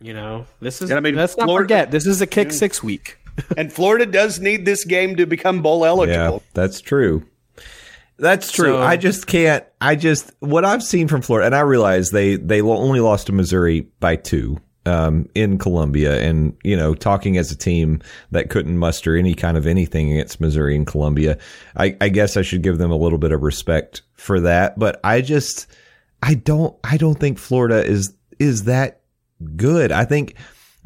[0.00, 0.90] You know, this is.
[0.90, 3.18] And I mean, let's not forget this is a kick six week.
[3.56, 6.42] and Florida does need this game to become bowl eligible.
[6.44, 7.26] Yeah, that's true.
[8.16, 8.74] That's true.
[8.74, 9.64] So- I just can't.
[9.80, 13.32] I just what I've seen from Florida, and I realize they they only lost to
[13.32, 18.78] Missouri by two um, in Columbia, and you know, talking as a team that couldn't
[18.78, 21.38] muster any kind of anything against Missouri and Columbia,
[21.76, 24.78] I, I guess I should give them a little bit of respect for that.
[24.78, 25.66] But I just,
[26.22, 29.02] I don't, I don't think Florida is is that
[29.56, 29.92] good.
[29.92, 30.36] I think.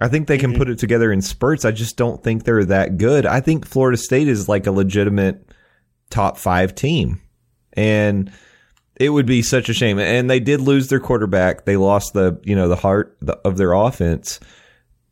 [0.00, 1.64] I think they can put it together in spurts.
[1.64, 3.26] I just don't think they're that good.
[3.26, 5.50] I think Florida State is like a legitimate
[6.08, 7.20] top five team.
[7.72, 8.32] And
[8.98, 9.98] it would be such a shame.
[9.98, 11.64] And they did lose their quarterback.
[11.64, 14.40] They lost the, you know, the heart of their offense.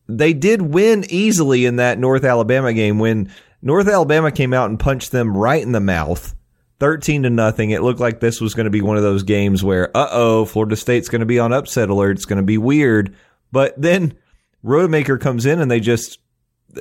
[0.08, 4.78] They did win easily in that North Alabama game when North Alabama came out and
[4.78, 6.34] punched them right in the mouth.
[6.78, 7.70] 13 to nothing.
[7.70, 10.44] It looked like this was going to be one of those games where, uh oh,
[10.44, 12.16] Florida State's going to be on upset alert.
[12.16, 13.16] It's going to be weird.
[13.50, 14.16] But then
[14.62, 16.18] Rodemaker comes in and they just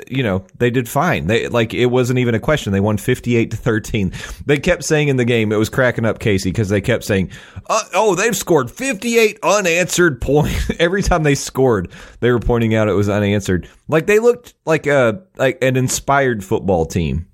[0.08, 1.28] you know, they did fine.
[1.28, 2.74] They like it wasn't even a question.
[2.74, 4.12] They won 58 to 13.
[4.46, 7.32] They kept saying in the game, it was cracking up Casey because they kept saying,
[7.68, 12.90] uh, "Oh, they've scored 58 unanswered points." Every time they scored, they were pointing out
[12.90, 13.70] it was unanswered.
[13.88, 17.28] Like they looked like a like an inspired football team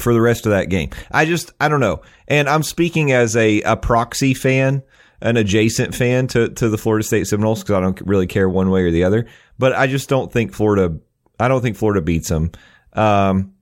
[0.00, 0.90] for the rest of that game.
[1.10, 2.02] I just I don't know.
[2.28, 4.82] And I'm speaking as a a proxy fan
[5.24, 8.70] an adjacent fan to to the Florida State Seminoles because I don't really care one
[8.70, 9.26] way or the other.
[9.58, 10.98] But I just don't think Florida.
[11.40, 12.50] I don't think Florida beats them.
[12.92, 13.52] Um,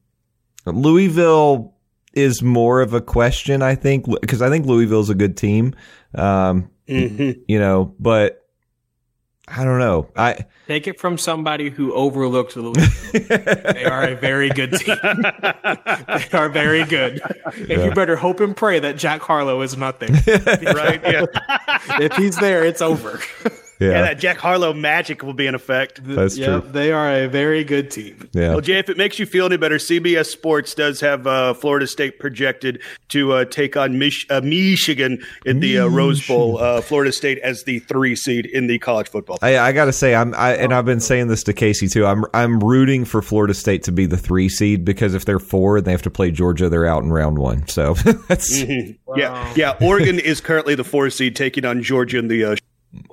[0.67, 1.75] Louisville
[2.13, 5.75] is more of a question, I think, because I think Louisville's a good team.
[6.15, 7.41] Um, Mhm.
[7.49, 8.39] you know, but
[9.49, 10.09] I don't know.
[10.17, 13.13] I Take it from somebody who overlooked Louisville.
[13.13, 14.97] they are a very good team.
[15.03, 17.21] they are very good.
[17.69, 20.11] And you better hope and pray that Jack Harlow is not there.
[20.75, 21.01] right?
[21.03, 21.25] Yeah.
[22.01, 23.21] if he's there, it's over.
[23.83, 26.01] Yeah, yeah, that Jack Harlow magic will be in effect.
[26.03, 26.73] that's Yep, true.
[26.73, 28.29] They are a very good team.
[28.33, 31.55] Yeah, Well, Jay, if it makes you feel any better, CBS Sports does have uh,
[31.55, 36.59] Florida State projected to uh, take on Mich- uh, Michigan in the uh, Rose Bowl.
[36.59, 39.39] Uh, Florida State as the three seed in the college football.
[39.43, 42.07] I, I got to say, I'm, I, and I've been saying this to Casey too.
[42.07, 45.79] I'm, I'm rooting for Florida State to be the three seed because if they're four
[45.79, 47.67] and they have to play Georgia, they're out in round one.
[47.69, 47.95] So
[48.29, 48.63] that's
[49.17, 49.77] Yeah, yeah.
[49.81, 52.57] Oregon is currently the four seed, taking on Georgia in the, uh,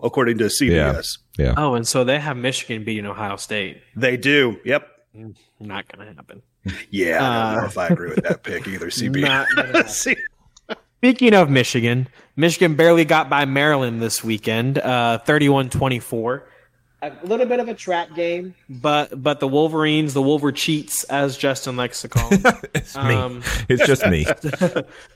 [0.04, 1.18] according to CBS.
[1.38, 1.54] yeah.
[1.58, 3.82] Oh, and so they have Michigan beating Ohio State.
[3.96, 4.60] They do.
[4.66, 4.88] Yep.
[5.60, 6.42] Not going to happen.
[6.92, 7.20] Yeah, I
[7.52, 8.88] don't Uh, know if I agree with that pick either.
[8.88, 9.46] CBS.
[9.74, 9.90] Not.
[9.90, 10.18] See-
[10.98, 16.42] Speaking of Michigan, Michigan barely got by Maryland this weekend, uh, 31-24.
[17.02, 21.38] A little bit of a trap game, but but the Wolverines, the Wolver cheats, as
[21.38, 23.02] Justin likes to call them, It's me.
[23.16, 24.26] Um, it's just me.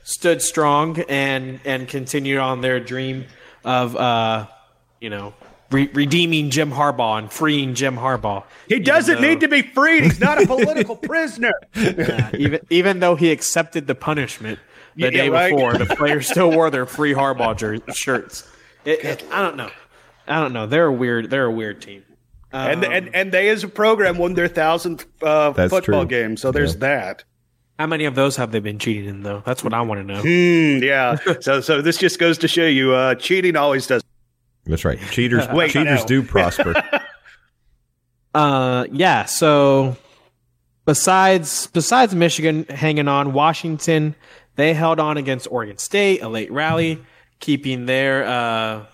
[0.02, 3.26] stood strong and and continued on their dream
[3.66, 4.46] of uh,
[5.04, 5.34] you know
[5.70, 8.42] re- redeeming Jim Harbaugh and freeing Jim Harbaugh.
[8.68, 10.04] he doesn't though- need to be freed.
[10.04, 11.52] He's not a political prisoner.
[11.74, 14.58] Yeah, even even though he accepted the punishment
[14.96, 15.50] the Yeah, day right.
[15.52, 18.48] before, the players still wore their free Harbaugh jer- shirts.
[18.84, 19.70] It, it- I don't know.
[20.26, 20.66] I don't know.
[20.66, 21.28] They're a weird.
[21.30, 22.02] They're a weird team.
[22.52, 26.06] and, Um, and and they as a program won their thousandth uh, football true.
[26.06, 26.36] game.
[26.38, 27.24] So there's that.
[27.78, 29.42] how many of those have they been cheating in though?
[29.44, 30.20] That's what I want to know.
[30.22, 31.16] Hmm, yeah.
[31.40, 34.02] so so this just goes to show you, uh, cheating always does.
[34.66, 34.98] That's right.
[35.10, 36.06] Cheaters, Wait, cheaters no.
[36.06, 36.82] do prosper.
[38.34, 39.24] Uh, yeah.
[39.26, 39.96] So
[40.84, 44.14] besides besides Michigan hanging on, Washington
[44.56, 47.02] they held on against Oregon State, a late rally,
[47.40, 48.86] keeping their uh,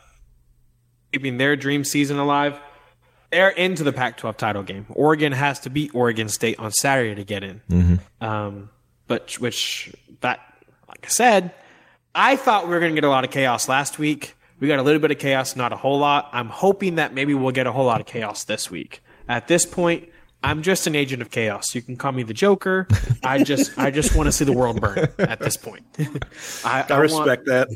[1.12, 2.58] keeping their dream season alive.
[3.30, 4.86] They're into the Pac-12 title game.
[4.90, 8.00] Oregon has to beat Oregon State on Saturday to get in.
[8.20, 8.70] Um,
[9.06, 10.40] but which that,
[10.88, 11.52] like I said,
[12.12, 14.34] I thought we were going to get a lot of chaos last week.
[14.60, 16.28] We got a little bit of chaos, not a whole lot.
[16.32, 19.02] I'm hoping that maybe we'll get a whole lot of chaos this week.
[19.26, 20.08] At this point,
[20.42, 21.74] I'm just an agent of chaos.
[21.74, 22.86] You can call me the Joker.
[23.24, 25.08] I just, I just want to see the world burn.
[25.18, 25.84] At this point,
[26.64, 27.68] I, I respect that.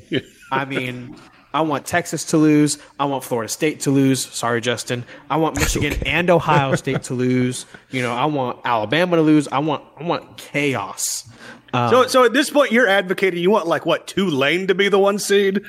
[0.52, 1.16] I mean,
[1.54, 2.78] I want Texas to lose.
[2.98, 4.24] I want Florida State to lose.
[4.26, 5.04] Sorry, Justin.
[5.30, 7.64] I want Michigan and Ohio State to lose.
[7.90, 9.46] You know, I want Alabama to lose.
[9.48, 11.28] I want, I want chaos.
[11.72, 14.88] so um, so at this point, you're advocating you want like what Tulane to be
[14.88, 15.64] the one seed.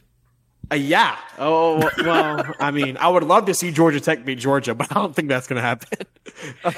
[0.71, 1.17] Uh, yeah.
[1.37, 2.53] Oh well.
[2.59, 5.29] I mean, I would love to see Georgia Tech beat Georgia, but I don't think
[5.29, 5.99] that's going to happen.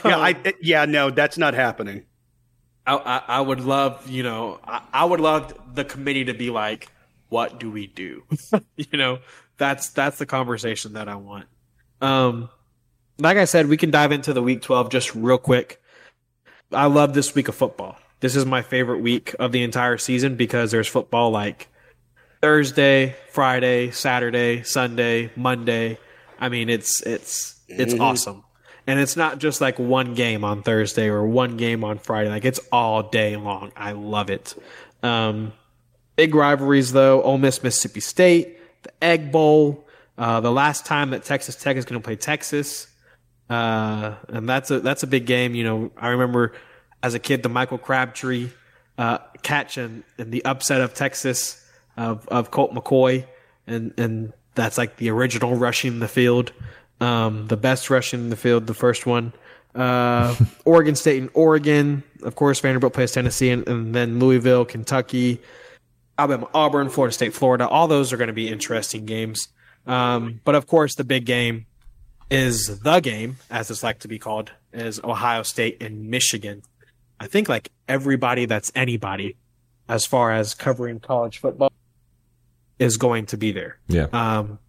[0.06, 2.04] Yeah, I yeah no, that's not happening.
[2.86, 6.52] I, I, I would love, you know, I, I would love the committee to be
[6.52, 6.90] like,
[7.30, 8.24] "What do we do?"
[8.76, 9.20] you know,
[9.58, 11.48] that's that's the conversation that I want.
[12.02, 12.50] Um,
[13.20, 15.82] like I said, we can dive into the Week 12 just real quick.
[16.72, 17.98] I love this week of football.
[18.20, 21.70] This is my favorite week of the entire season because there's football like
[22.42, 25.98] Thursday, Friday, Saturday, Sunday, Monday.
[26.40, 28.44] I mean, it's it's it's awesome.
[28.86, 32.30] And it's not just like one game on Thursday or one game on Friday.
[32.30, 33.74] Like it's all day long.
[33.76, 34.56] I love it.
[35.04, 35.52] Um,
[36.16, 39.84] big rivalries though: Ole Miss, Mississippi State, the Egg Bowl.
[40.18, 42.88] Uh, the last time that Texas Tech is going to play Texas,
[43.50, 45.54] uh, and that's a that's a big game.
[45.54, 46.54] You know, I remember
[47.04, 48.50] as a kid the Michael Crabtree
[48.98, 51.64] uh, catch and, and the upset of Texas
[51.98, 53.26] of of Colt McCoy,
[53.66, 56.52] and and that's like the original rushing the field,
[57.00, 59.34] um, the best rushing in the field, the first one.
[59.76, 62.60] Uh, Oregon State and Oregon, of course.
[62.60, 65.40] Vanderbilt plays Tennessee, and, and then Louisville, Kentucky,
[66.18, 67.68] Alabama, Auburn, Florida State, Florida.
[67.68, 69.50] All those are going to be interesting games.
[69.86, 71.66] Um, but of course, the big game
[72.30, 76.64] is the game, as it's like to be called, is Ohio State and Michigan.
[77.20, 79.38] I think like everybody that's anybody,
[79.88, 81.72] as far as covering college football,
[82.80, 83.78] is going to be there.
[83.88, 84.08] Yeah.
[84.14, 84.60] Um,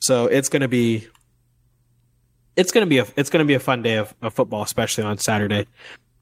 [0.00, 1.06] so it's going to be,
[2.56, 4.62] it's going to be a, it's going to be a fun day of, of football,
[4.62, 5.66] especially on Saturday.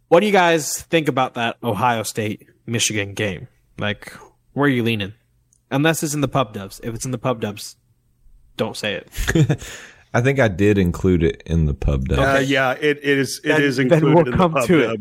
[0.09, 3.49] What do you guys think about that Ohio State Michigan game?
[3.79, 4.13] Like,
[4.53, 5.13] where are you leaning?
[5.71, 6.81] Unless it's in the pub dubs.
[6.85, 7.77] If it's in the pub dubs,
[8.57, 9.69] don't say it.
[10.15, 12.19] I think I did include it in the pub dub.
[12.19, 14.67] Uh, yeah, it, it is it Then- is then included we'll in the come pub
[14.67, 15.01] to it.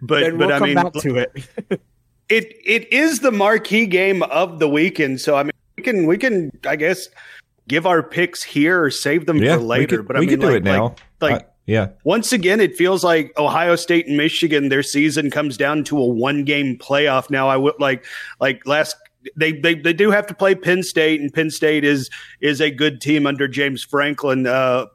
[0.00, 1.30] But Then we'll I come mean back to it.
[2.28, 5.20] it it is the marquee game of the weekend.
[5.20, 7.08] So I mean, we can we can I guess
[7.68, 9.98] give our picks here or save them Yeah, for later.
[9.98, 10.82] could, but I we mean, could do like, it now.
[11.20, 14.70] Like, like Uh, yeah, once again, it feels like Ohio State and Michigan.
[14.70, 17.28] Their season comes down to a one game playoff.
[17.28, 18.04] Now, I would like
[18.40, 18.96] like last.
[19.36, 22.08] They, they they do have to play Penn State, and Penn State is
[22.40, 24.46] is a good team under James Franklin.
[24.46, 24.86] Uh,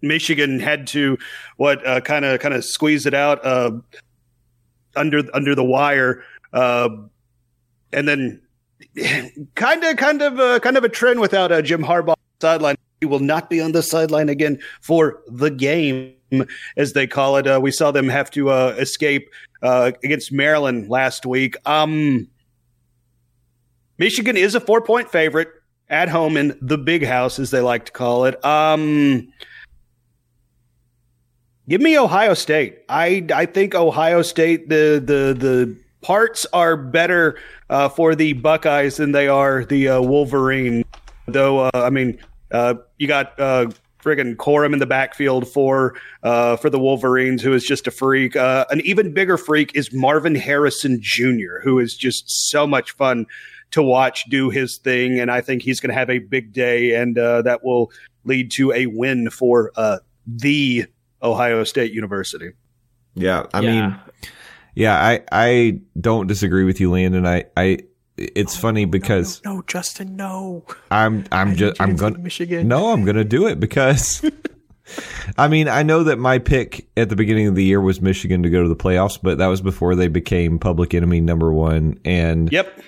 [0.00, 1.18] Michigan had to
[1.56, 3.72] what kind of kind of squeeze it out uh,
[4.94, 6.22] under under the wire,
[6.52, 6.88] uh,
[7.92, 8.40] and then
[9.54, 12.76] kind of kind of uh, kind of a trend without uh, Jim Harbaugh sideline.
[13.00, 16.14] He will not be on the sideline again for the game,
[16.76, 17.46] as they call it.
[17.46, 19.28] Uh, we saw them have to uh, escape
[19.62, 21.56] uh, against Maryland last week.
[21.66, 22.28] Um,
[23.98, 25.48] Michigan is a four point favorite
[25.88, 28.42] at home in the big house, as they like to call it.
[28.44, 29.28] Um,
[31.68, 32.78] give me Ohio State.
[32.88, 37.36] I I think Ohio State the the the parts are better
[37.70, 40.84] uh, for the Buckeyes than they are the uh, Wolverine.
[41.26, 42.18] Though uh, I mean,
[42.52, 43.66] uh, you got uh,
[44.02, 48.36] friggin' Corum in the backfield for uh, for the Wolverines, who is just a freak.
[48.36, 53.26] Uh, an even bigger freak is Marvin Harrison Jr., who is just so much fun
[53.70, 56.94] to watch do his thing, and I think he's going to have a big day,
[56.94, 57.90] and uh, that will
[58.24, 60.84] lead to a win for uh, the
[61.22, 62.50] Ohio State University.
[63.14, 63.46] yeah.
[63.54, 63.70] I Yeah.
[63.88, 63.98] mean,
[64.74, 64.94] yeah.
[64.96, 67.26] I I don't disagree with you, Landon.
[67.26, 67.78] I I
[68.16, 70.64] it's funny because no, Justin, no.
[70.90, 72.68] I'm I'm just I'm gonna Michigan.
[72.68, 74.24] no, I'm gonna do it because.
[75.38, 78.42] I mean, I know that my pick at the beginning of the year was Michigan
[78.42, 81.98] to go to the playoffs, but that was before they became public enemy number one.
[82.04, 82.80] And Yep.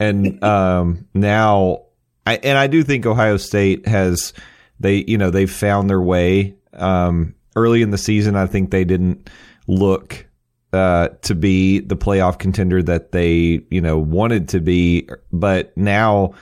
[0.00, 1.84] and um, now
[2.26, 4.32] I and I do think Ohio State has
[4.80, 6.56] they you know they've found their way.
[6.72, 9.30] Um, early in the season, I think they didn't
[9.68, 10.26] look
[10.74, 16.34] uh, to be the playoff contender that they you know wanted to be, but now.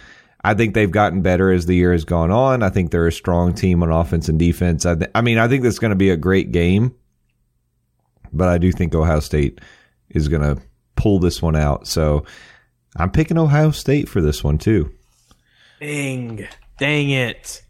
[0.44, 2.64] I think they've gotten better as the year has gone on.
[2.64, 4.84] I think they're a strong team on offense and defense.
[4.84, 6.96] I, th- I mean, I think this is going to be a great game,
[8.32, 9.60] but I do think Ohio State
[10.08, 10.60] is going to
[10.96, 11.86] pull this one out.
[11.86, 12.24] So
[12.96, 14.90] I'm picking Ohio State for this one too.
[15.80, 16.48] Dang.
[16.78, 17.62] Dang it.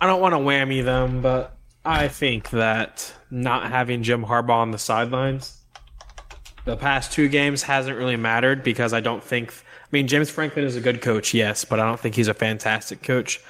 [0.00, 4.70] I don't want to whammy them, but I think that not having Jim Harbaugh on
[4.70, 5.57] the sidelines
[6.68, 9.52] the past two games hasn't really mattered because I don't think.
[9.52, 12.34] I mean, James Franklin is a good coach, yes, but I don't think he's a
[12.34, 13.40] fantastic coach.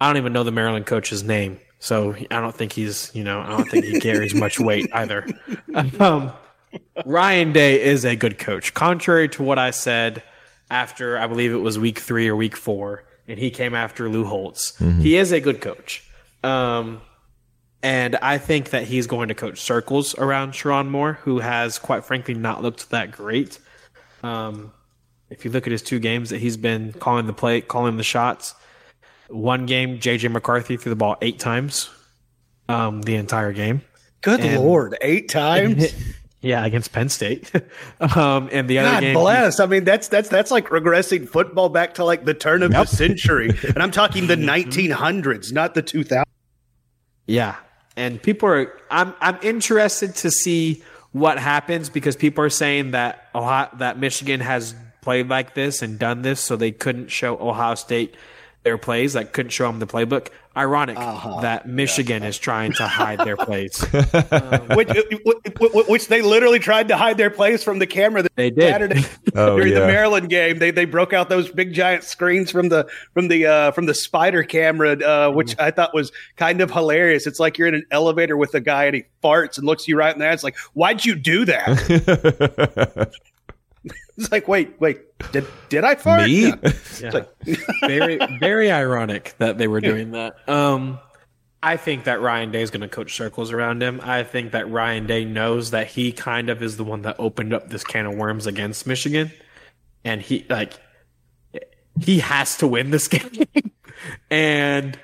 [0.00, 3.40] I don't even know the Maryland coach's name, so I don't think he's, you know,
[3.40, 5.24] I don't think he carries much weight either.
[6.00, 6.32] Um,
[7.06, 10.24] Ryan Day is a good coach, contrary to what I said
[10.68, 14.24] after I believe it was week three or week four, and he came after Lou
[14.24, 14.76] Holtz.
[15.00, 16.02] He is a good coach.
[16.42, 17.00] Um,
[17.84, 22.02] and I think that he's going to coach circles around Sherrone Moore, who has, quite
[22.04, 23.58] frankly, not looked that great.
[24.22, 24.72] Um,
[25.28, 28.02] if you look at his two games that he's been calling the play, calling the
[28.02, 28.54] shots,
[29.28, 31.90] one game JJ McCarthy threw the ball eight times,
[32.70, 33.82] um, the entire game.
[34.22, 35.94] Good And- lord, eight times.
[36.40, 37.50] Yeah, against Penn State.
[38.00, 39.60] um, and the other God game, bless.
[39.60, 42.84] I mean, that's that's that's like regressing football back to like the turn of the
[42.84, 46.24] century, and I'm talking the 1900s, not the 2000s.
[47.26, 47.56] Yeah,
[47.96, 48.72] and people are.
[48.90, 50.82] I'm I'm interested to see
[51.12, 55.98] what happens because people are saying that Ohio, that Michigan has played like this and
[55.98, 58.16] done this, so they couldn't show Ohio State
[58.62, 60.28] their plays, like couldn't show them the playbook.
[60.56, 63.80] Ironic that Michigan is trying to hide their plays.
[64.74, 64.88] which,
[65.24, 68.22] which, which they literally tried to hide their plays from the camera.
[68.22, 68.70] that They did.
[68.70, 69.80] Saturday Oh, during yeah.
[69.80, 70.58] the Maryland game.
[70.58, 73.94] They they broke out those big giant screens from the from the uh, from the
[73.94, 77.26] spider camera, uh, which I thought was kind of hilarious.
[77.26, 79.96] It's like you're in an elevator with a guy and he farts and looks you
[79.96, 80.32] right in the eye.
[80.32, 83.12] It's like, why'd you do that?
[84.18, 85.00] It's like, wait, wait,
[85.32, 86.26] did did I fart?
[86.26, 86.46] Me?
[86.46, 86.54] Yeah.
[87.00, 87.24] Yeah.
[87.80, 90.36] very very ironic that they were doing that.
[90.48, 91.00] Um
[91.62, 93.98] I think that Ryan Day is going to coach circles around him.
[94.02, 97.54] I think that Ryan Day knows that he kind of is the one that opened
[97.54, 99.32] up this can of worms against Michigan
[100.04, 100.74] and he like
[102.00, 103.46] he has to win this game.
[104.30, 104.98] and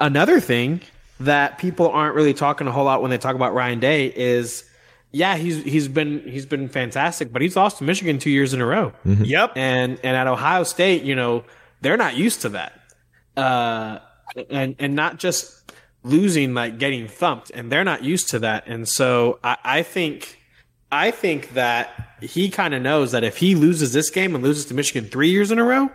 [0.00, 0.80] another thing
[1.20, 4.64] that people aren't really talking a whole lot when they talk about Ryan Day is
[5.12, 8.60] yeah, he's he's been he's been fantastic, but he's lost to Michigan 2 years in
[8.60, 9.52] a row Yep.
[9.56, 11.44] and and at Ohio State, you know,
[11.80, 12.72] they're not used to that,
[13.36, 13.98] uh,
[14.50, 18.88] and and not just losing like getting thumped, and they're not used to that, and
[18.88, 20.38] so I, I think
[20.92, 24.66] I think that he kind of knows that if he loses this game and loses
[24.66, 25.90] to Michigan three years in a row,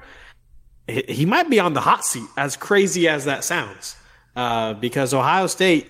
[0.88, 2.28] he he might be on the hot seat.
[2.38, 3.96] As crazy as that sounds,
[4.36, 5.90] uh, because Ohio State.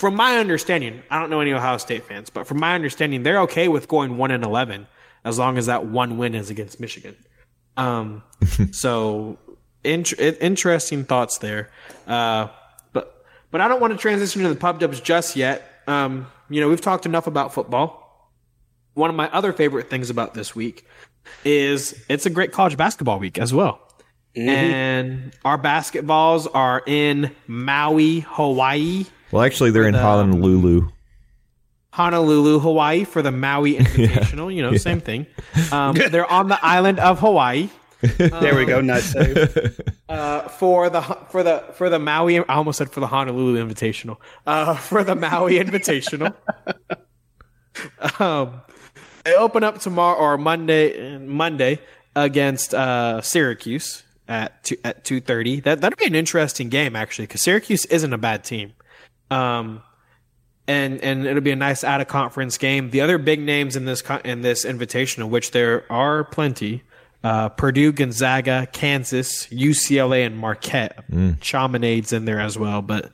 [0.00, 3.40] From my understanding, I don't know any Ohio State fans, but from my understanding, they're
[3.40, 4.86] okay with going one and eleven
[5.26, 7.14] as long as that one win is against Michigan.
[7.76, 8.22] Um,
[8.70, 9.36] so
[9.84, 11.68] int- interesting thoughts there.
[12.06, 12.48] Uh,
[12.94, 15.82] but but I don't want to transition to the pub dubs just yet.
[15.86, 18.32] Um, you know, we've talked enough about football.
[18.94, 20.86] One of my other favorite things about this week
[21.44, 23.86] is it's a great college basketball week as well.
[24.34, 29.04] And our basketballs are in Maui, Hawaii.
[29.32, 30.88] Well, actually, they're in the- Honolulu.
[31.92, 34.54] Honolulu, Hawaii for the Maui Invitational.
[34.54, 35.26] You know, same thing.
[35.72, 37.68] Um, they're on the island of Hawaii
[38.16, 38.80] There we go.
[38.80, 39.78] Nice save.
[40.08, 42.38] uh, for the for the for the Maui.
[42.38, 44.16] I almost said for the Honolulu Invitational.
[44.46, 46.34] Uh, for the Maui Invitational.
[48.18, 48.60] um,
[49.24, 51.18] they open up tomorrow or Monday.
[51.18, 51.80] Monday
[52.16, 55.60] against uh, Syracuse at two, at two thirty.
[55.60, 58.72] That that'll be an interesting game actually because Syracuse isn't a bad team.
[59.30, 59.82] Um,
[60.66, 62.90] and and it'll be a nice out of conference game.
[62.90, 66.82] The other big names in this co- in this invitational, which there are plenty,
[67.24, 71.04] uh, Purdue, Gonzaga, Kansas, UCLA, and Marquette.
[71.40, 73.10] Chaminade's in there as well, but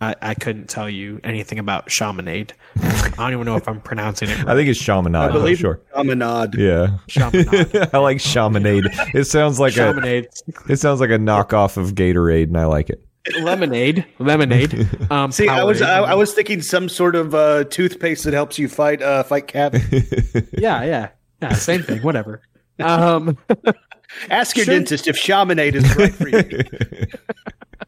[0.00, 2.52] I, I couldn't tell you anything about Chaminade.
[2.80, 4.38] I don't even know if I'm pronouncing it.
[4.46, 5.30] I think it's Chaminade.
[5.30, 5.74] I believe for sure.
[5.92, 6.54] Promenade.
[6.56, 6.98] Yeah.
[7.08, 7.88] Chaminade.
[7.92, 8.84] I like Chaminade.
[9.14, 10.24] It sounds like a
[10.68, 13.04] it sounds like a knockoff of Gatorade, and I like it.
[13.40, 14.04] Lemonade.
[14.18, 14.88] Lemonade.
[15.10, 18.58] Um, See, I was I, I was thinking some sort of uh, toothpaste that helps
[18.58, 20.34] you fight uh, fight cavities.
[20.52, 21.08] yeah, yeah,
[21.40, 21.52] yeah.
[21.54, 22.02] Same thing.
[22.02, 22.42] Whatever.
[22.80, 23.38] Um,
[24.30, 24.74] Ask your Sure.
[24.74, 26.62] dentist if Chaminade is right for you.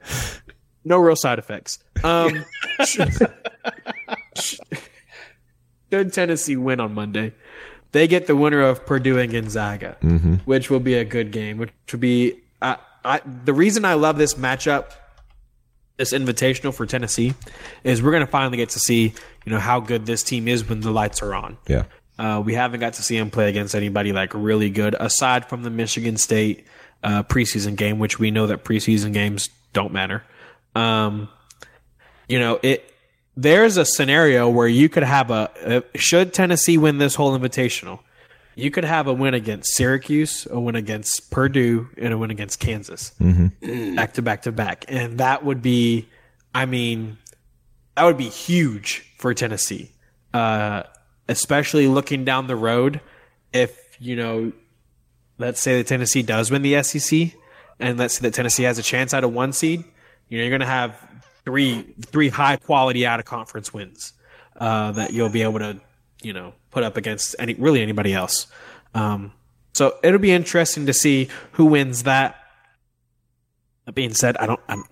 [0.84, 1.78] no real side effects.
[2.02, 2.44] Um,
[5.92, 7.32] should Tennessee win on Monday,
[7.92, 9.96] they get the winner of Purdue and Gonzaga,
[10.44, 11.58] which will be a good game.
[11.58, 14.92] Which will be I I, the reason I love this matchup,
[15.96, 17.34] this invitational for Tennessee,
[17.84, 20.68] is we're going to finally get to see you know how good this team is
[20.68, 21.56] when the lights are on.
[21.66, 21.84] Yeah.
[22.18, 25.62] Uh, we haven't got to see him play against anybody like really good, aside from
[25.62, 26.66] the Michigan State
[27.02, 30.22] uh, preseason game, which we know that preseason games don't matter.
[30.74, 31.28] Um,
[32.28, 32.92] you know, it.
[33.38, 38.00] There's a scenario where you could have a uh, should Tennessee win this whole invitational,
[38.56, 42.58] you could have a win against Syracuse, a win against Purdue, and a win against
[42.58, 43.10] Kansas,
[43.60, 46.08] back to back to back, and that would be,
[46.54, 47.18] I mean,
[47.96, 49.92] that would be huge for Tennessee,
[50.32, 50.84] uh,
[51.28, 53.00] especially looking down the road.
[53.52, 54.52] If you know,
[55.38, 57.32] let's say that Tennessee does win the SEC,
[57.78, 59.84] and let's say that Tennessee has a chance at a one seed,
[60.28, 60.98] you know, you're going to have
[61.44, 64.14] three three high quality out of conference wins
[64.56, 65.78] uh, that you'll be able to,
[66.22, 68.48] you know, put up against any really anybody else.
[68.92, 69.32] Um,
[69.72, 72.36] so it'll be interesting to see who wins that.
[73.86, 74.60] That being said, I don't.
[74.68, 74.84] I'm,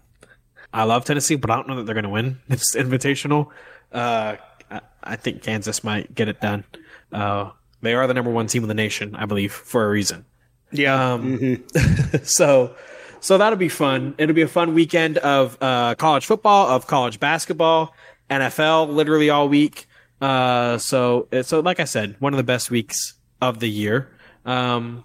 [0.73, 3.49] I love Tennessee, but I don't know that they're going to win this invitational.
[3.93, 4.37] Uh,
[4.71, 6.65] I, I think Kansas might get it done.
[7.13, 7.51] Uh,
[7.83, 10.25] they are the number one team in the nation, I believe, for a reason.
[10.73, 11.13] Yeah.
[11.13, 11.65] Um,
[12.23, 12.75] so,
[13.21, 14.15] so that'll be fun.
[14.17, 17.95] It'll be a fun weekend of uh, college football, of college basketball,
[18.31, 19.87] NFL, literally all week.
[20.25, 23.13] Uh, so, so like I said, one of the best weeks
[23.43, 24.11] of the year.
[24.47, 25.05] Um,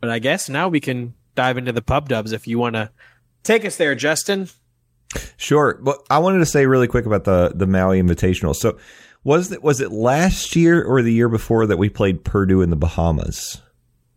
[0.00, 2.90] but I guess now we can dive into the pub dubs if you want to
[3.42, 4.48] take us there, Justin.
[5.36, 5.78] Sure.
[5.82, 8.56] But I wanted to say really quick about the the Maui Invitational.
[8.56, 8.78] So
[9.24, 12.70] was it was it last year or the year before that we played Purdue in
[12.70, 13.60] the Bahamas?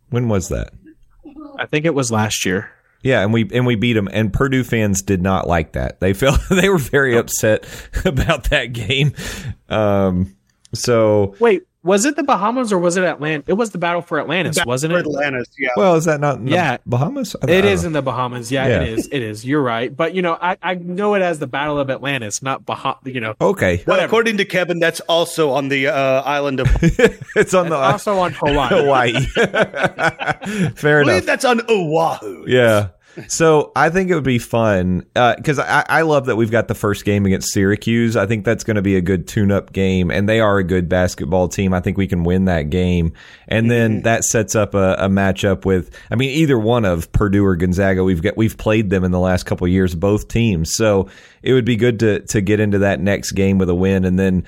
[0.10, 0.72] When was that?
[1.58, 2.72] I think it was last year.
[3.02, 4.10] Yeah, and we and we beat them.
[4.12, 6.00] And Purdue fans did not like that.
[6.00, 7.66] They felt they were very upset
[8.06, 9.14] about that game.
[9.70, 10.36] Um,
[10.74, 13.46] so Wait, was it the Bahamas or was it Atlantis?
[13.48, 15.00] It was the battle for Atlantis, wasn't it?
[15.00, 15.48] Atlantis.
[15.58, 15.70] Yeah.
[15.78, 16.78] well, is that not in the Yeah.
[16.86, 17.36] Bahamas?
[17.42, 17.88] I- I It don't is know.
[17.88, 18.52] in the Bahamas.
[18.52, 18.82] Yeah, Yeah.
[18.82, 19.08] it is.
[19.12, 19.46] It is.
[19.46, 19.96] You're right.
[19.96, 23.00] But you know, I, I know it as the Battle of Atlantis, not Bahamas.
[23.06, 26.68] You know, Okay, Well, according to Kevin, that's also on the uh, island of.
[27.38, 28.70] it's on the also on Hawaii.
[28.70, 29.26] Hawaii.
[30.76, 31.06] Fair I enough.
[31.06, 32.46] believe that's on Oahu.
[32.48, 32.90] Yeah.
[33.28, 36.76] So I think it would be fun because I, I love that we've got the
[36.76, 38.16] first game against Syracuse.
[38.16, 40.90] I think that's going to be a good tune-up game, and they are a good
[40.90, 41.74] basketball team.
[41.74, 43.14] I think we can win that game,
[43.48, 45.96] and then that sets up a, a matchup with.
[46.10, 48.04] I mean, either one of Purdue or Gonzaga.
[48.04, 50.74] We've got we've played them in the last couple of years, both teams.
[50.76, 51.10] So
[51.44, 54.18] it would be good to to get into that next game with a win, and
[54.18, 54.46] then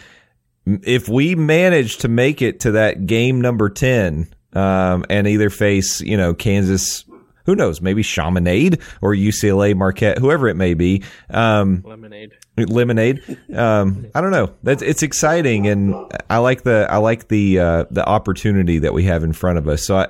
[0.65, 6.01] if we manage to make it to that game number 10 um, and either face,
[6.01, 7.03] you know, Kansas,
[7.51, 12.31] who knows, maybe Chaminade or UCLA Marquette, whoever it may be, um, Lemonade.
[12.57, 13.21] lemonade.
[13.53, 14.53] Um, I don't know.
[14.63, 15.93] That's it's exciting, and
[16.29, 19.67] I like the I like the uh, the opportunity that we have in front of
[19.67, 19.85] us.
[19.85, 20.07] So I,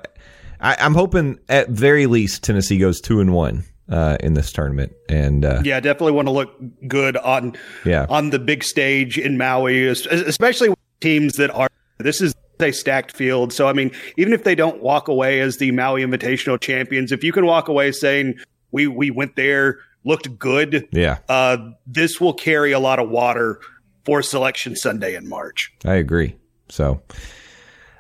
[0.60, 4.94] I I'm hoping at very least Tennessee goes two and one uh, in this tournament,
[5.10, 6.54] and uh, Yeah, definitely want to look
[6.88, 8.06] good on Yeah.
[8.10, 11.68] on the big stage in Maui, especially with teams that are.
[11.98, 15.58] This is a stacked field, so I mean, even if they don't walk away as
[15.58, 18.36] the Maui Invitational champions, if you can walk away saying
[18.72, 20.88] We we went there, looked good.
[20.92, 23.60] Yeah, Uh, this will carry a lot of water
[24.06, 25.74] for Selection Sunday in March.
[25.86, 26.36] I agree.
[26.70, 27.02] So,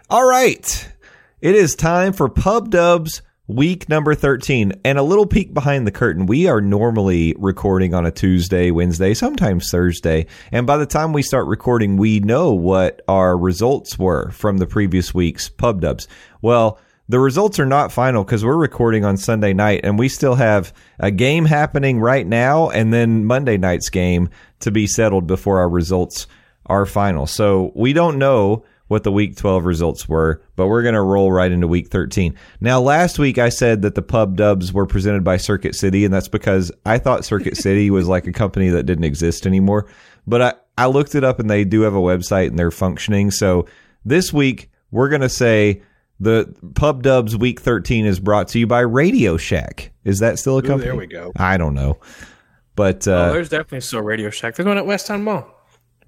[0.09, 0.89] all right.
[1.41, 4.74] It is time for Pub Dubs week number 13.
[4.86, 6.26] And a little peek behind the curtain.
[6.26, 10.28] We are normally recording on a Tuesday, Wednesday, sometimes Thursday.
[10.52, 14.68] And by the time we start recording, we know what our results were from the
[14.68, 16.08] previous week's Pub Dubs.
[16.42, 16.80] Well,
[17.10, 20.74] the results are not final because we're recording on Sunday night and we still have
[21.00, 24.30] a game happening right now and then Monday night's game
[24.62, 26.28] to be settled before our results
[26.68, 27.28] are final.
[27.28, 31.32] So we don't know what the week 12 results were, but we're going to roll
[31.32, 32.36] right into week 13.
[32.60, 36.14] Now, last week I said that the pub dubs were presented by Circuit City, and
[36.14, 39.88] that's because I thought Circuit City was like a company that didn't exist anymore.
[40.28, 43.32] But I, I looked it up and they do have a website and they're functioning.
[43.32, 43.66] So
[44.04, 45.84] this week we're going to say
[46.20, 49.94] the pub dubs week 13 is brought to you by Radio Shack.
[50.04, 50.84] Is that still a company?
[50.84, 51.32] there we go.
[51.38, 51.98] I don't know.
[52.76, 54.56] But oh, uh, there's definitely still Radio Shack.
[54.56, 55.48] There's one at West Town Mall.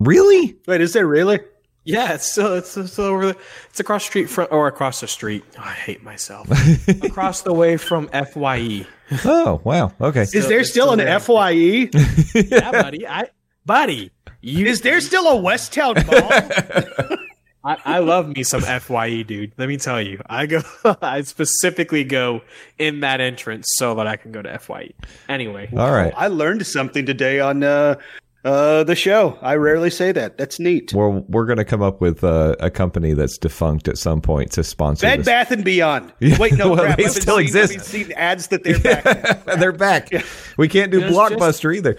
[0.02, 0.58] really?
[0.68, 1.40] Wait, is there really?
[1.86, 3.28] Yeah, it's still it's still over.
[3.28, 3.38] The,
[3.70, 5.44] it's across the street from or across the street.
[5.58, 6.48] Oh, I hate myself.
[7.04, 8.86] across the way from Fye.
[9.26, 9.92] Oh, wow.
[10.00, 10.22] Okay.
[10.22, 11.20] Is there still still an there.
[11.20, 11.90] FYE?
[12.36, 13.08] yeah, buddy.
[13.08, 13.30] I,
[13.66, 14.12] buddy.
[14.42, 16.30] You, is there still a West Town Mall?
[17.66, 19.54] I, I love me some Fye, dude.
[19.58, 20.62] Let me tell you, I go.
[21.02, 22.42] I specifically go
[22.78, 24.92] in that entrance so that I can go to Fye.
[25.30, 26.14] Anyway, All right.
[26.16, 27.96] I learned something today on uh,
[28.44, 29.38] uh, the show.
[29.42, 30.38] I rarely say that.
[30.38, 30.94] That's neat.
[30.94, 34.52] Well, we're going to come up with uh, a company that's defunct at some point
[34.54, 35.26] to sponsor Bed this.
[35.26, 36.12] Bath and Beyond.
[36.40, 36.98] Wait, no, Well, crap.
[36.98, 37.94] they still seeing, exist.
[37.96, 39.46] I've been ads that they're back.
[39.60, 40.10] They're back.
[40.58, 41.98] We can't do Just- Blockbuster either.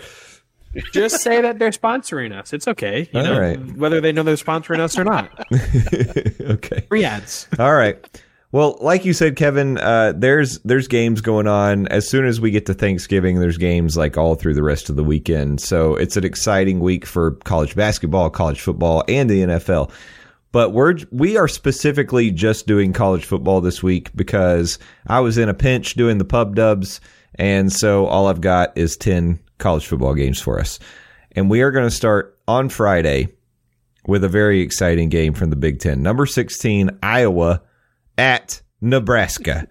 [0.93, 2.53] just say that they're sponsoring us.
[2.53, 3.09] It's okay.
[3.13, 3.77] You All know, right.
[3.77, 5.31] whether they know they're sponsoring us or not.
[6.41, 6.81] okay.
[6.89, 7.47] Free ads.
[7.61, 8.05] All right.
[8.55, 11.89] Well, like you said, Kevin, uh, there's there's games going on.
[11.89, 14.95] As soon as we get to Thanksgiving, there's games like all through the rest of
[14.95, 15.61] the weekend.
[15.61, 19.91] So it's an exciting week for college basketball, college football, and the NFL.
[20.53, 24.79] But we're we are specifically just doing college football this week because
[25.09, 27.01] I was in a pinch doing the pub dubs,
[27.35, 30.79] and so all I've got is ten college football games for us.
[31.33, 33.35] And we are going to start on Friday
[34.07, 36.05] with a very exciting game from the Big Ten.
[36.05, 37.61] Number 16, Iowa
[38.19, 39.67] at Nebraska.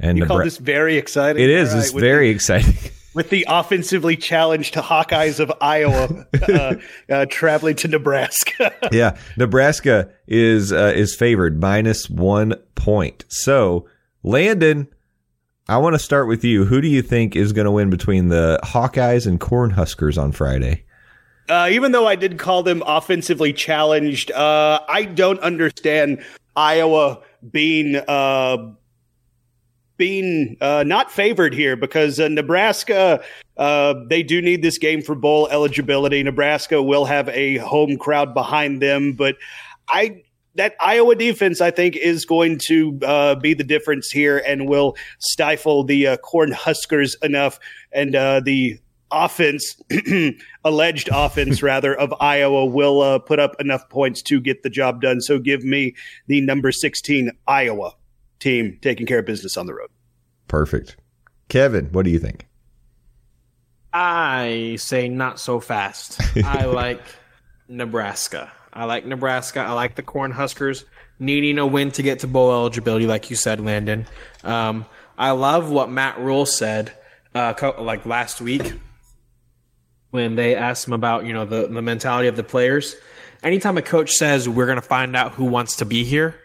[0.00, 1.42] And You call this very exciting.
[1.42, 1.70] it is.
[1.72, 2.74] Right, it's very exciting.
[3.14, 6.74] with the offensively challenged Hawkeyes of Iowa uh,
[7.10, 8.72] uh, traveling to Nebraska.
[8.92, 13.24] yeah, Nebraska is uh, is favored minus one point.
[13.28, 13.86] So,
[14.22, 14.88] Landon,
[15.68, 16.64] I want to start with you.
[16.64, 20.84] Who do you think is going to win between the Hawkeyes and Cornhuskers on Friday?
[21.48, 26.24] Uh, even though I did call them offensively challenged, uh, I don't understand
[26.56, 28.72] Iowa being uh,
[29.96, 33.22] being uh, not favored here because uh, Nebraska
[33.56, 36.22] uh, they do need this game for bowl eligibility.
[36.22, 39.36] Nebraska will have a home crowd behind them, but
[39.88, 40.22] I
[40.54, 44.96] that Iowa defense I think is going to uh, be the difference here and will
[45.18, 47.58] stifle the uh, Cornhuskers enough
[47.92, 48.78] and uh, the
[49.12, 49.80] offense,
[50.64, 55.00] alleged offense rather, of Iowa will uh, put up enough points to get the job
[55.00, 55.20] done.
[55.20, 55.94] So give me
[56.26, 57.92] the number 16 Iowa
[58.40, 59.90] team taking care of business on the road.
[60.48, 60.96] Perfect.
[61.48, 62.46] Kevin, what do you think?
[63.92, 66.20] I say not so fast.
[66.44, 67.02] I like
[67.68, 68.50] Nebraska.
[68.72, 69.60] I like Nebraska.
[69.60, 70.84] I like the Cornhuskers
[71.18, 74.06] needing a win to get to bowl eligibility, like you said, Landon.
[74.44, 74.86] Um,
[75.18, 76.92] I love what Matt Rhule said,
[77.34, 78.72] uh, co- like last week
[80.12, 82.94] when they asked him about you know the the mentality of the players.
[83.42, 86.36] Anytime a coach says we're going to find out who wants to be here,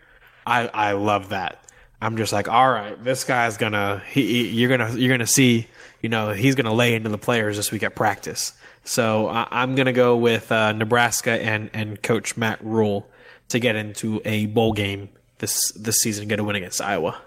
[0.47, 1.63] I I love that.
[2.01, 5.67] I'm just like, all right, this guy's gonna he, he- you're gonna you're gonna see
[6.01, 8.53] you know he's gonna lay into the players this week at practice.
[8.83, 13.07] So I, I'm gonna go with uh, Nebraska and and Coach Matt Rhule
[13.49, 15.09] to get into a bowl game
[15.39, 17.19] this this season, get a win against Iowa.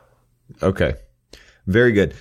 [0.62, 0.95] Okay.
[1.66, 2.14] Very good.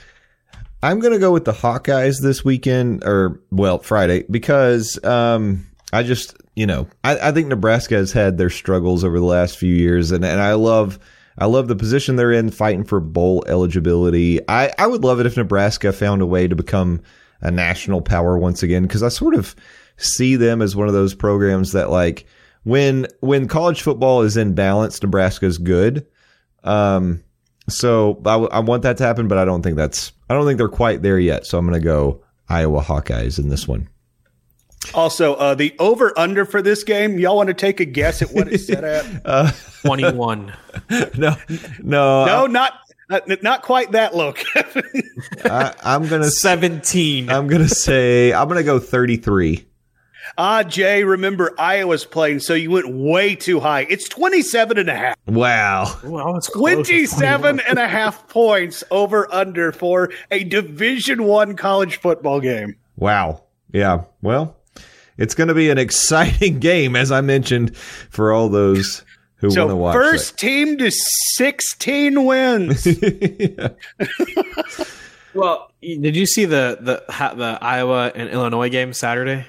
[0.82, 6.04] I'm going to go with the Hawkeyes this weekend, or, well, Friday, because um, I
[6.04, 9.74] just, you know, I, I think Nebraska has had their struggles over the last few
[9.74, 11.00] years, and, and I love.
[11.42, 14.42] I love the position they're in, fighting for bowl eligibility.
[14.50, 17.02] I, I would love it if Nebraska found a way to become
[17.40, 19.56] a national power once again, because I sort of
[19.96, 22.26] see them as one of those programs that, like,
[22.64, 26.06] when when college football is in balance, Nebraska's good.
[26.66, 27.24] Um,
[27.72, 30.46] so I, w- I want that to happen, but I don't think that's I don't
[30.46, 31.46] think they're quite there yet.
[31.46, 33.90] So I'm going to go Iowa Hawkeyes in this one.
[34.94, 38.30] Also, uh, the over under for this game, y'all want to take a guess at
[38.32, 39.56] what it's set at?
[39.82, 40.54] Twenty one.
[41.18, 41.36] No,
[41.84, 42.74] no, no, not
[43.10, 44.34] Not, not quite that low,
[45.46, 46.30] I, I'm gonna.
[46.30, 47.30] Seventeen.
[47.30, 48.32] I'm gonna say.
[48.32, 49.66] I'm gonna go 33.
[50.40, 53.86] Ah, Jay, remember Iowa's playing, so you went way too high.
[53.90, 55.16] It's 27 and a half.
[55.28, 56.00] Wow.
[56.04, 62.40] Well, it's 27 and a half points over under for a Division One college football
[62.40, 62.76] game.
[62.96, 63.44] Wow.
[63.72, 64.06] Yeah.
[64.24, 64.56] Well,
[65.18, 69.04] it's going to be an exciting game, as I mentioned, for all those
[69.36, 69.94] who want to So watch.
[69.94, 72.88] first team to 16 wins.
[75.36, 77.04] Well, did you see the the
[77.36, 79.46] the Iowa and Illinois game Saturday?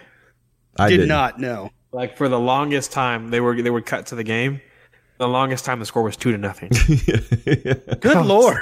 [0.79, 1.09] I Did didn't.
[1.09, 1.71] not know.
[1.93, 4.61] Like for the longest time, they were they would cut to the game.
[5.19, 6.71] The longest time, the score was two to nothing.
[8.01, 8.59] Good lord.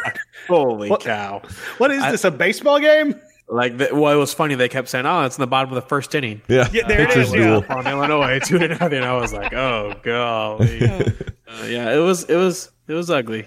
[0.48, 1.42] Holy What- cow!
[1.78, 3.14] What is this, a baseball game?
[3.50, 4.54] Like, the, well, it was funny.
[4.56, 6.68] They kept saying, "Oh, it's in the bottom of the first inning." yeah.
[6.72, 7.40] Yeah, there it Pitcher's is, yeah.
[7.44, 7.64] duel.
[7.70, 9.02] on Illinois, two to nothing.
[9.02, 10.80] I was like, "Oh golly!"
[11.50, 13.46] Uh, yeah, it was it was it was ugly.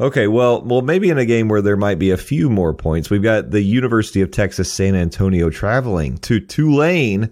[0.00, 3.10] Okay, well, well, maybe in a game where there might be a few more points,
[3.10, 7.30] we've got the University of Texas San Antonio traveling to Tulane,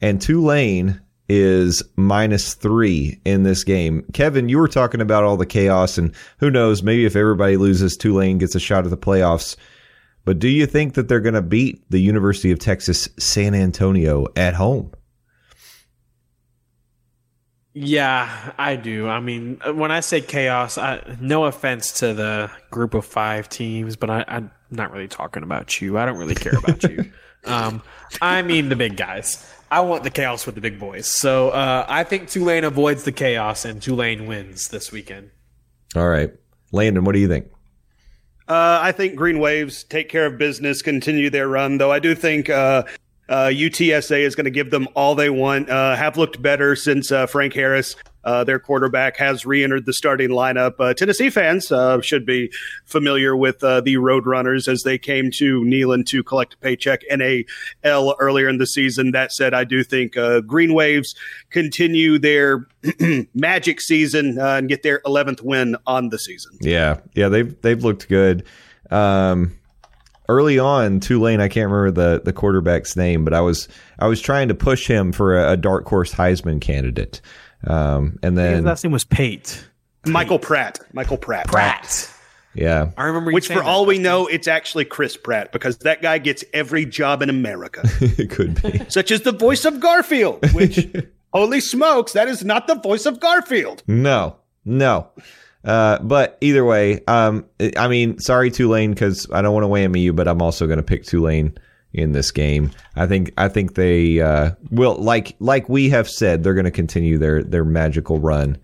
[0.00, 4.04] and Tulane is minus three in this game.
[4.12, 7.96] Kevin, you were talking about all the chaos, and who knows, maybe if everybody loses,
[7.96, 9.56] Tulane gets a shot at the playoffs.
[10.24, 14.28] But do you think that they're going to beat the University of Texas San Antonio
[14.36, 14.92] at home?
[17.74, 19.08] Yeah, I do.
[19.08, 23.94] I mean, when I say chaos, I, no offense to the group of five teams,
[23.94, 25.98] but I, I'm not really talking about you.
[25.98, 27.10] I don't really care about you.
[27.44, 27.82] Um,
[28.20, 29.48] I mean the big guys.
[29.70, 31.06] I want the chaos with the big boys.
[31.06, 35.30] So uh, I think Tulane avoids the chaos and Tulane wins this weekend.
[35.94, 36.32] All right,
[36.72, 37.46] Landon, what do you think?
[38.48, 42.14] Uh, I think Green Waves take care of business, continue their run, though I do
[42.14, 42.84] think uh,
[43.28, 45.68] uh, UTSA is going to give them all they want.
[45.68, 49.92] Uh, have looked better since uh, Frank Harris, uh, their quarterback, has re entered the
[49.92, 50.74] starting lineup.
[50.78, 52.50] Uh, Tennessee fans uh, should be
[52.84, 58.48] familiar with the Roadrunners as they came to Neyland to collect a paycheck NAL earlier
[58.48, 59.12] in the season.
[59.12, 61.14] That said, I do think uh, Green Waves
[61.50, 62.66] continue their
[63.34, 66.56] magic season and get their 11th win on the season.
[66.60, 68.44] Yeah, yeah, they've they've looked good.
[68.90, 69.57] Um,
[70.28, 73.68] early on, Tulane, I can't remember the the quarterback's name, but I was
[73.98, 77.20] I was trying to push him for a, a dark horse Heisman candidate,
[77.66, 79.64] um, and His then last name was Pate.
[80.06, 80.80] Michael Pratt.
[80.92, 81.48] Michael Pratt.
[81.48, 82.12] Pratt.
[82.54, 83.30] yeah, I remember.
[83.30, 86.86] you Which, for all we know, it's actually Chris Pratt because that guy gets every
[86.86, 88.82] job in America, it could be.
[88.88, 90.52] such as the voice of Garfield.
[90.52, 90.86] Which,
[91.32, 93.82] holy smokes, that is not the voice of Garfield.
[93.86, 95.08] No, no.
[95.64, 97.44] Uh, but either way, um,
[97.76, 100.78] I mean, sorry Tulane because I don't want to whammy you, but I'm also going
[100.78, 101.56] to pick Tulane
[101.92, 102.70] in this game.
[102.96, 106.70] I think I think they uh, will like like we have said they're going to
[106.70, 108.58] continue their their magical run.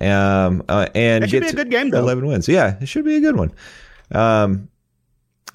[0.00, 1.98] Um, uh, and That should get be a good game, though.
[1.98, 2.48] 11 wins.
[2.48, 3.52] Yeah, it should be a good one.
[4.12, 4.68] Um,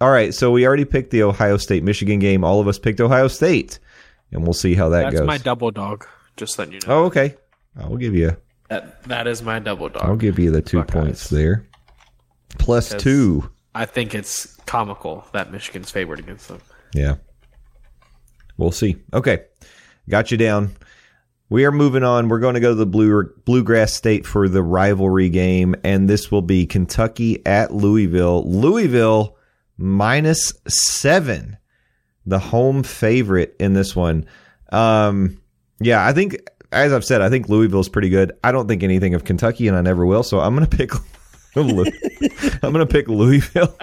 [0.02, 2.44] all right, so we already picked the Ohio State Michigan game.
[2.44, 3.80] All of us picked Ohio State,
[4.32, 5.28] and we'll see how that That's goes.
[5.28, 6.06] my double dog.
[6.36, 7.04] Just letting you know.
[7.04, 7.36] oh, okay.
[7.78, 8.36] I'll give you.
[8.70, 10.04] That that is my double dog.
[10.04, 10.94] I'll give you the two Buckeyes.
[10.94, 11.68] points there.
[12.58, 13.50] Plus two.
[13.76, 16.62] I think it's comical that Michigan's favored against them.
[16.94, 17.16] Yeah.
[18.58, 18.98] We'll see.
[19.14, 19.44] Okay.
[20.10, 20.76] Got you down.
[21.50, 22.30] We are moving on.
[22.30, 26.32] We're going to go to the Blue Bluegrass State for the rivalry game, and this
[26.32, 28.50] will be Kentucky at Louisville.
[28.50, 29.38] Louisville
[29.78, 31.58] minus seven,
[32.26, 34.26] the home favorite in this one.
[34.72, 35.40] Um,
[35.80, 36.38] yeah, I think,
[36.74, 38.32] as I've said, I think Louisville's pretty good.
[38.44, 40.24] I don't think anything of Kentucky, and I never will.
[40.24, 40.92] So I'm going to pick.
[41.56, 41.68] I'm
[42.74, 43.78] going to pick Louisville.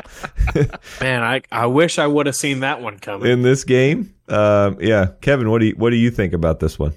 [1.01, 3.31] Man, I I wish I would have seen that one coming.
[3.31, 4.15] in this game.
[4.29, 6.95] Um, yeah, Kevin, what do you what do you think about this one?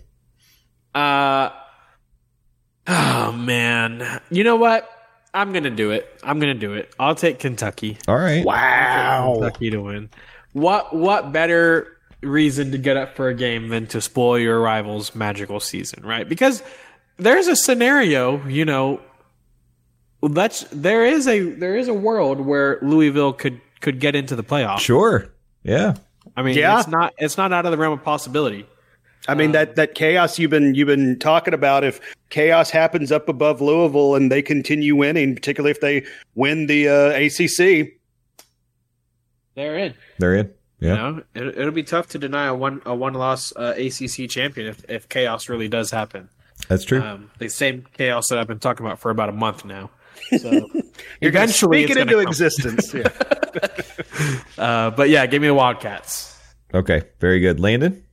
[0.95, 1.49] Uh
[2.87, 4.89] oh man, you know what?
[5.33, 6.07] I'm gonna do it.
[6.23, 6.93] I'm gonna do it.
[6.99, 7.97] I'll take Kentucky.
[8.07, 9.33] All right, Wow.
[9.39, 10.09] Kentucky to win.
[10.53, 11.92] What what better
[12.23, 16.27] reason to get up for a game than to spoil your rival's magical season, right?
[16.27, 16.63] Because
[17.17, 19.01] there's a scenario, you know,
[20.21, 24.43] that's there is a there is a world where Louisville could could get into the
[24.43, 24.79] playoffs.
[24.79, 25.27] sure,
[25.63, 25.95] yeah,
[26.37, 26.79] I mean, Yeah.
[26.79, 28.65] it's not it's not out of the realm of possibility.
[29.27, 31.83] I mean that that chaos you've been you've been talking about.
[31.85, 31.99] If
[32.29, 36.03] chaos happens up above Louisville and they continue winning, particularly if they
[36.35, 37.93] win the uh, ACC,
[39.55, 39.93] They're in.
[40.19, 40.53] they're in.
[40.83, 43.73] Yeah, You know, it, it'll be tough to deny a one a one loss uh,
[43.77, 46.29] ACC champion if, if chaos really does happen.
[46.67, 47.01] that's true.
[47.01, 49.89] Um, the same chaos that I've been talking about for about a month now.
[50.39, 52.31] So you're gonna eventually, speak it's it gonna into come.
[52.31, 52.93] existence.
[52.93, 53.09] Yeah.
[54.57, 56.37] Uh, but yeah, give me the Wildcats.
[56.73, 58.03] okay, very good, Landon.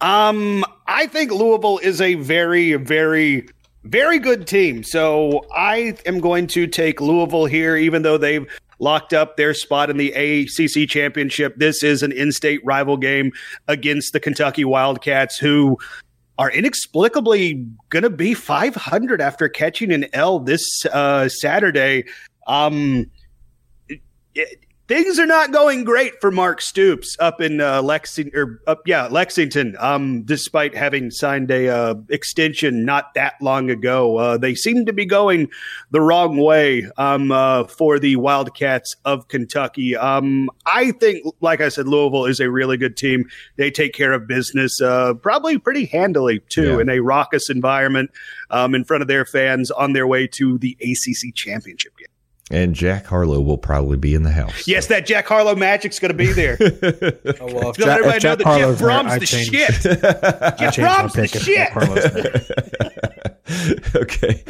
[0.00, 3.48] Um, I think Louisville is a very, very
[3.84, 4.82] very good team.
[4.82, 8.46] So I am going to take Louisville here, even though they've
[8.84, 11.56] locked up their spot in the ACC championship.
[11.56, 13.32] This is an in-state rival game
[13.66, 15.78] against the Kentucky Wildcats, who
[16.38, 22.04] are inexplicably going to be 500 after catching an L this uh, Saturday.
[22.46, 23.10] Um,
[24.94, 29.08] things are not going great for Mark Stoops up in uh, Lexington or up yeah
[29.08, 29.74] Lexington.
[29.80, 34.92] Um, despite having signed a uh, extension not that long ago, uh, they seem to
[34.92, 35.48] be going
[35.90, 39.96] the wrong way um, uh, for the Wildcats of Kentucky.
[39.96, 43.24] Um, I think, like I said, Louisville is a really good team.
[43.56, 46.80] They take care of business, uh, probably pretty handily too, Yeah.
[46.82, 48.12] in a raucous environment
[48.50, 52.06] um, in front of their fans on their way to the ACC championship game.
[52.50, 54.68] And Jack Harlow will probably be in the house.
[54.68, 56.58] Yes, that Jack Harlow magic's going to be there.
[57.40, 59.74] Oh, well, if Let Jack- everybody know Jack that Jeff Harlow's Brom's the change- shit.
[60.58, 61.72] Jeff Brom's the shit.
[63.94, 64.42] Okay.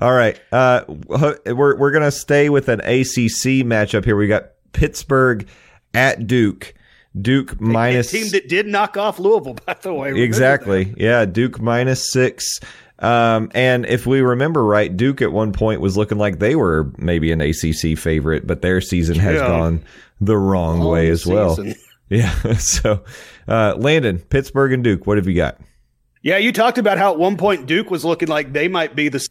[0.00, 0.38] All right.
[0.52, 4.16] Uh, we're we're gonna stay with an ACC matchup here.
[4.16, 5.46] We got Pittsburgh
[5.94, 6.74] at Duke.
[7.20, 10.18] Duke A minus team that did knock off Louisville, by the way.
[10.22, 10.94] Exactly.
[10.96, 12.60] Yeah, Duke minus six.
[13.02, 16.90] Um, and if we remember right, Duke at one point was looking like they were
[16.96, 19.48] maybe an ACC favorite, but their season has Yeah.
[19.48, 19.82] gone
[20.20, 20.86] the wrong that?
[20.86, 21.58] way Long as well.
[22.08, 22.34] Yeah.
[22.58, 23.02] So,
[23.48, 25.58] uh, Landon, Pittsburgh and Duke, what have you got?
[26.22, 29.08] Yeah, you talked about how at one point Duke was looking like they might be
[29.08, 29.26] the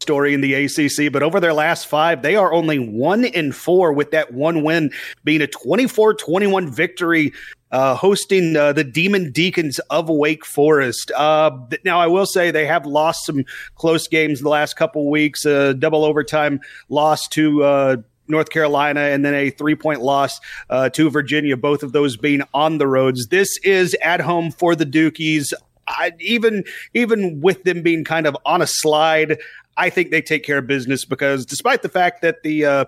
[0.00, 3.92] story in the ACC, but over their last five, they are only one in four
[3.92, 4.90] with that one win
[5.22, 7.32] being a 24 21 victory.
[7.72, 11.10] Uh, hosting uh, the Demon Deacons of Wake Forest.
[11.16, 11.50] Uh,
[11.84, 13.44] now, I will say they have lost some
[13.76, 15.44] close games the last couple weeks.
[15.44, 16.60] Uh, double overtime
[16.90, 17.96] loss to uh,
[18.28, 22.42] North Carolina, and then a three point loss uh, to Virginia, both of those being
[22.52, 23.28] on the roads.
[23.28, 25.52] This is at home for the Dukies.
[25.88, 26.64] I, even
[26.94, 29.38] even with them being kind of on a slide,
[29.76, 32.84] I think they take care of business because despite the fact that the uh,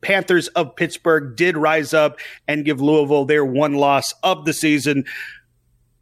[0.00, 5.04] Panthers of Pittsburgh did rise up and give Louisville their one loss of the season,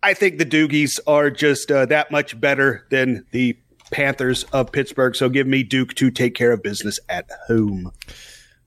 [0.03, 3.59] I think the Doogies are just uh, that much better than the
[3.91, 5.17] Panthers of Pittsburgh.
[5.17, 7.91] So give me Duke to take care of business at home.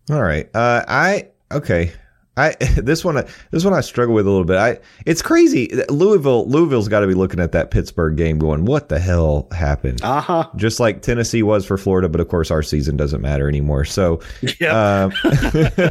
[0.10, 0.50] All right.
[0.54, 1.94] Uh, I okay.
[2.38, 4.58] I this one this one I struggle with a little bit.
[4.58, 5.70] I it's crazy.
[5.90, 10.02] Louisville Louisville's got to be looking at that Pittsburgh game, going, "What the hell happened?"
[10.04, 10.50] Uh huh.
[10.56, 13.84] Just like Tennessee was for Florida, but of course our season doesn't matter anymore.
[13.86, 14.22] So
[14.60, 15.10] Yeah.
[15.12, 15.14] um,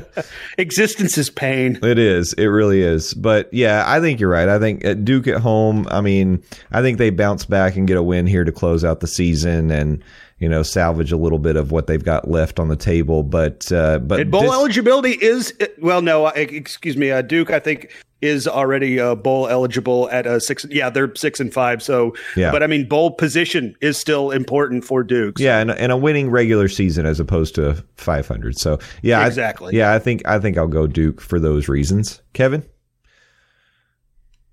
[0.59, 1.79] Existence is pain.
[1.83, 3.15] it is, it really is.
[3.15, 4.49] But yeah, I think you're right.
[4.49, 5.87] I think at Duke at home.
[5.91, 9.01] I mean, I think they bounce back and get a win here to close out
[9.01, 10.03] the season and.
[10.41, 13.71] You know, salvage a little bit of what they've got left on the table, but
[13.71, 17.51] uh, but And bowl dis- eligibility is well, no, excuse me, uh, Duke.
[17.51, 20.67] I think is already uh, bowl eligible at uh, six.
[20.71, 21.83] Yeah, they're six and five.
[21.83, 22.51] So, Yeah.
[22.53, 25.39] but I mean, bowl position is still important for Duke.
[25.39, 28.59] Yeah, and, and a winning regular season as opposed to 500.
[28.59, 29.75] So yeah, I- Exactly.
[29.77, 32.21] yeah, I think I think I'll go Duke for those reasons.
[32.35, 32.63] Kevin,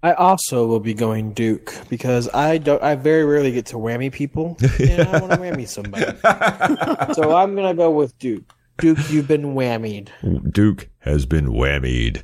[0.03, 2.81] I also will be going Duke because I don't.
[2.83, 6.05] I very rarely get to whammy people, and I want to whammy somebody.
[7.13, 8.53] so I'm gonna go with Duke.
[8.77, 10.09] Duke, you've been whammied.
[10.51, 12.21] Duke has been whammied.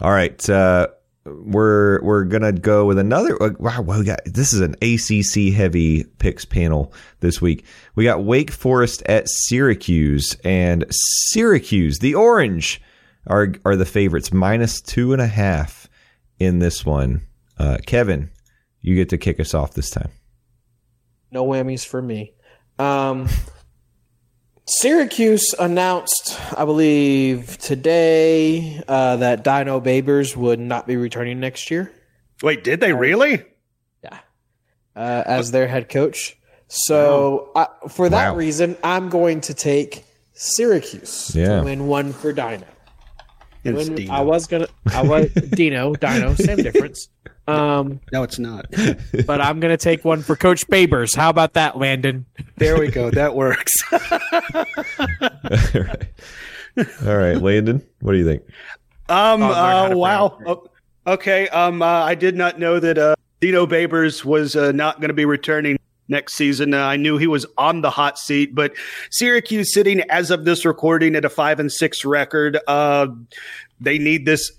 [0.00, 0.88] All right, uh,
[1.26, 3.40] we're we're gonna go with another.
[3.42, 7.66] uh, Wow, well, we got this is an ACC heavy picks panel this week.
[7.94, 12.80] We got Wake Forest at Syracuse, and Syracuse, the Orange,
[13.26, 15.85] are are the favorites minus two and a half
[16.38, 17.22] in this one.
[17.58, 18.30] Uh, Kevin,
[18.80, 20.10] you get to kick us off this time.
[21.30, 22.34] No whammies for me.
[22.78, 23.28] Um,
[24.68, 31.92] Syracuse announced, I believe today, uh, that Dino Babers would not be returning next year.
[32.42, 33.44] Wait, did they really?
[34.02, 34.18] Yeah,
[34.96, 36.36] uh, as their head coach.
[36.68, 38.36] So I, for that Wow.
[38.36, 41.58] reason, I'm going to take Syracuse Yeah.
[41.58, 42.64] to win one for Dino.
[43.68, 44.12] It's When- Dino.
[44.12, 47.08] I was gonna, I was Dino, Dino, same difference.
[47.48, 48.66] Um, no, it's not.
[49.26, 51.14] but I'm gonna take one for Coach Babers.
[51.16, 52.26] How about that, Landon?
[52.56, 53.10] there we go.
[53.10, 53.72] That works.
[53.92, 53.98] All
[55.82, 56.08] right,
[57.06, 58.42] all right, Landon, what do you think?
[59.08, 59.42] Um.
[59.42, 60.38] I'll learn how Uh, wow.
[60.46, 60.66] Oh,
[61.06, 61.48] okay.
[61.48, 61.80] Um.
[61.82, 65.24] Uh, I did not know that uh, Dino Babers was uh, not going to be
[65.24, 65.75] returning
[66.08, 66.74] next season.
[66.74, 68.74] Uh, I knew he was on the hot seat, but
[69.10, 72.58] Syracuse sitting as of this recording at a five and six record.
[72.66, 73.08] Uh,
[73.80, 74.52] they need this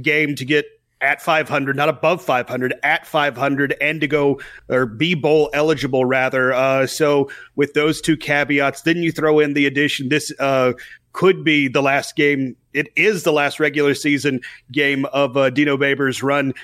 [0.00, 0.66] game to get
[1.00, 6.52] at 500, not above 500, at 500, and to go or be bowl eligible rather.
[6.52, 10.08] Uh, so with those two caveats, then you throw in the addition.
[10.08, 10.72] This uh,
[11.12, 12.56] could be the last game.
[12.72, 14.40] It is the last regular season
[14.72, 16.54] game of uh, Dino Babers' run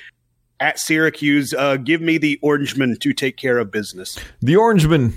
[0.62, 1.52] at Syracuse.
[1.52, 4.16] Uh, give me the Orangemen to take care of business.
[4.40, 5.12] The Orangeman.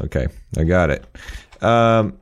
[0.00, 0.26] Okay,
[0.56, 1.04] I got it.
[1.62, 2.18] Um,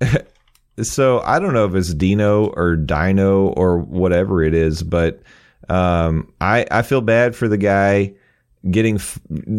[0.82, 5.22] so I don't know if it's Dino or Dino or whatever it is, but
[5.70, 8.12] um, I I feel bad for the guy
[8.70, 9.00] getting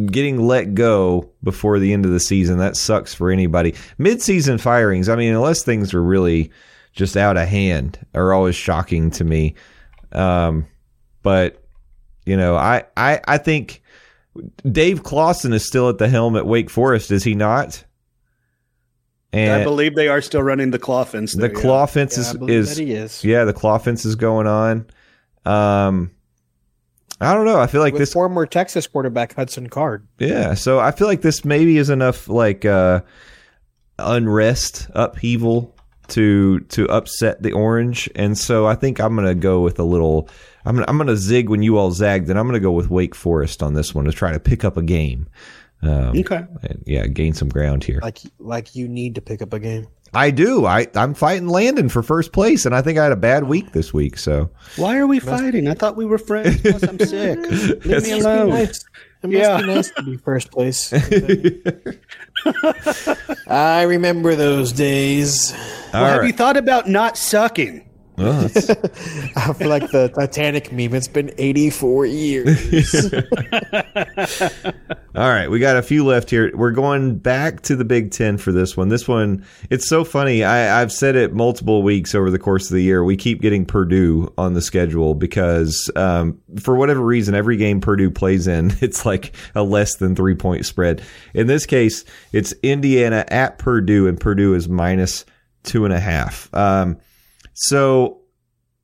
[0.06, 2.60] getting let go before the end of the season.
[2.60, 3.74] That sucks for anybody.
[3.98, 5.10] Mid-season firings.
[5.10, 6.52] I mean, unless things are really
[6.94, 9.56] just out of hand, are always shocking to me.
[10.12, 10.68] Um,
[11.24, 11.61] but
[12.26, 13.82] you know, I I I think
[14.70, 17.84] Dave Clawson is still at the helm at Wake Forest, is he not?
[19.34, 21.34] And I believe they are still running the claw fence.
[21.34, 21.62] the there, yeah.
[21.62, 23.24] claw fence Yeah, I is, believe is that he is.
[23.24, 24.86] yeah, the claw fence is going on.
[25.46, 26.12] Um,
[27.22, 27.60] I don't know.
[27.60, 30.06] I feel like With this former Texas quarterback Hudson Card.
[30.20, 33.02] Yeah, so I feel like this maybe is enough like uh
[34.00, 35.76] unrest, upheaval
[36.12, 40.30] to to upset the orange, and so I think I'm gonna go with a little.
[40.64, 43.16] I'm gonna, I'm gonna zig when you all zagged, and I'm gonna go with Wake
[43.16, 45.28] Forest on this one to try to pick up a game.
[45.84, 46.46] Um, Okay.
[46.62, 48.00] and, yeah, gain some ground here.
[48.04, 49.88] Like like you need to pick up a game.
[50.14, 50.66] I do.
[50.66, 53.72] I I'm fighting Landon for first place, and I think I had a bad week
[53.72, 54.18] this week.
[54.18, 55.68] So Why are we fighting?
[55.68, 56.62] I thought we were friends.
[56.64, 57.40] Plus, I'm sick.
[57.40, 58.68] Leave It's- me It must alone.
[59.24, 59.24] Nice.
[59.24, 59.58] It must Yeah.
[59.62, 60.92] be nice to be first place.
[63.48, 65.54] I remember those days.
[65.94, 66.28] Well, all have right.
[66.28, 67.88] you thought about not sucking?
[68.22, 68.70] Well, that's-
[69.36, 70.94] I feel like the Titanic meme.
[70.94, 73.14] It's been 84 years.
[75.14, 76.52] All right, we got a few left here.
[76.56, 78.88] We're going back to the Big Ten for this one.
[78.88, 80.44] This one, it's so funny.
[80.44, 83.04] I, I've said it multiple weeks over the course of the year.
[83.04, 88.10] We keep getting Purdue on the schedule because, um, for whatever reason, every game Purdue
[88.10, 91.02] plays in, it's like a less than three point spread.
[91.34, 95.26] In this case, it's Indiana at Purdue, and Purdue is minus
[95.64, 96.50] two and a half.
[96.54, 96.98] Um,
[97.62, 98.22] so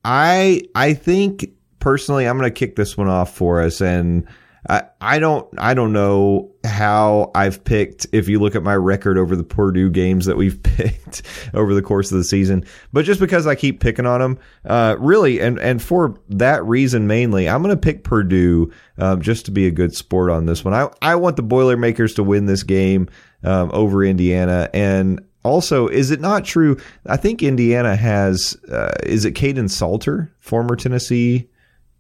[0.06, 1.50] I I think
[1.80, 4.28] personally I'm going to kick this one off for us and
[4.70, 9.18] I I don't I don't know how I've picked if you look at my record
[9.18, 11.24] over the Purdue games that we've picked
[11.54, 14.96] over the course of the season but just because I keep picking on them uh
[15.00, 19.52] really and and for that reason mainly I'm going to pick Purdue um, just to
[19.52, 20.74] be a good sport on this one.
[20.74, 23.10] I I want the Boilermakers to win this game
[23.44, 26.78] um, over Indiana and also, is it not true?
[27.06, 31.50] I think Indiana has, uh, is it Kaidon Salter, former Tennessee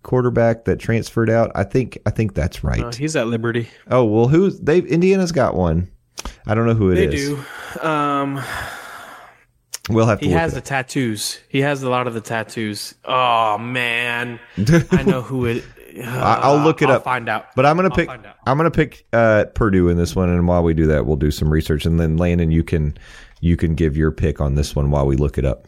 [0.03, 1.51] quarterback that transferred out?
[1.55, 2.83] I think, I think that's right.
[2.83, 3.67] Uh, he's at Liberty.
[3.89, 5.89] oh, well, who's, they've, Indiana's got one.
[6.45, 7.29] I don't know who it They is.
[7.75, 7.87] do.
[7.87, 8.41] Um,
[9.89, 11.39] We'll have to he look has it the tattoos.
[11.47, 12.93] He has a lot of the tattoos.
[13.05, 14.37] Oh man,
[14.91, 15.63] I know who it.
[16.03, 17.05] I- I'll look it I'll up.
[17.05, 17.55] Find out.
[17.55, 18.09] But I'm gonna I'll pick.
[18.09, 21.31] I'm gonna pick uh, Purdue in this one, and while we do that, we'll do
[21.31, 22.97] some research, and then Landon, you can
[23.39, 25.67] you can give your pick on this one while we look it up.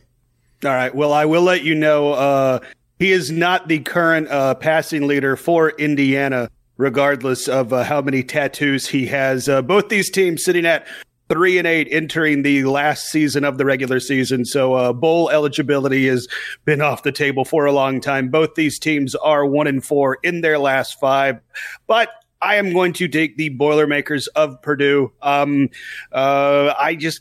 [0.63, 0.93] All right.
[0.93, 2.13] Well, I will let you know.
[2.13, 2.59] Uh,
[2.97, 8.23] he is not the current uh, passing leader for Indiana, regardless of uh, how many
[8.23, 9.47] tattoos he has.
[9.47, 10.85] Uh, both these teams sitting at
[11.29, 14.43] three and eight, entering the last season of the regular season.
[14.43, 16.27] So uh, bowl eligibility has
[16.65, 18.27] been off the table for a long time.
[18.29, 21.39] Both these teams are one and four in their last five,
[21.87, 22.09] but.
[22.41, 25.11] I am going to take the Boilermakers of Purdue.
[25.21, 25.67] Um,
[26.13, 27.19] uh, I just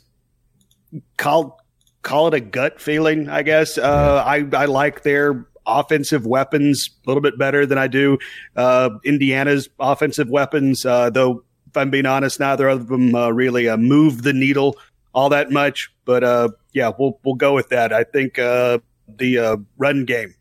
[1.17, 1.59] call
[2.01, 3.77] call it a gut feeling, I guess.
[3.77, 8.17] Uh, I I like their offensive weapons a little bit better than I do
[8.55, 10.85] uh, Indiana's offensive weapons.
[10.85, 14.75] Uh, though, if I'm being honest, neither of them uh, really uh, move the needle
[15.13, 15.91] all that much.
[16.05, 17.93] But uh, yeah, we'll we'll go with that.
[17.93, 20.35] I think uh, the uh, run game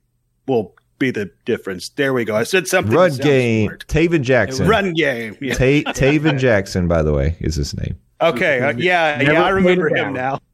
[0.47, 1.91] will be the difference.
[1.91, 2.35] There we go.
[2.35, 2.95] I said something.
[2.95, 3.87] Run game, smart.
[3.87, 4.67] Tayven Jackson.
[4.67, 5.37] Run game.
[5.41, 5.55] Yeah.
[5.55, 7.99] Ta- Tayven Jackson, by the way, is his name.
[8.21, 8.61] Okay.
[8.61, 9.17] Uh, yeah.
[9.19, 9.43] Never yeah.
[9.43, 10.41] I remember him now.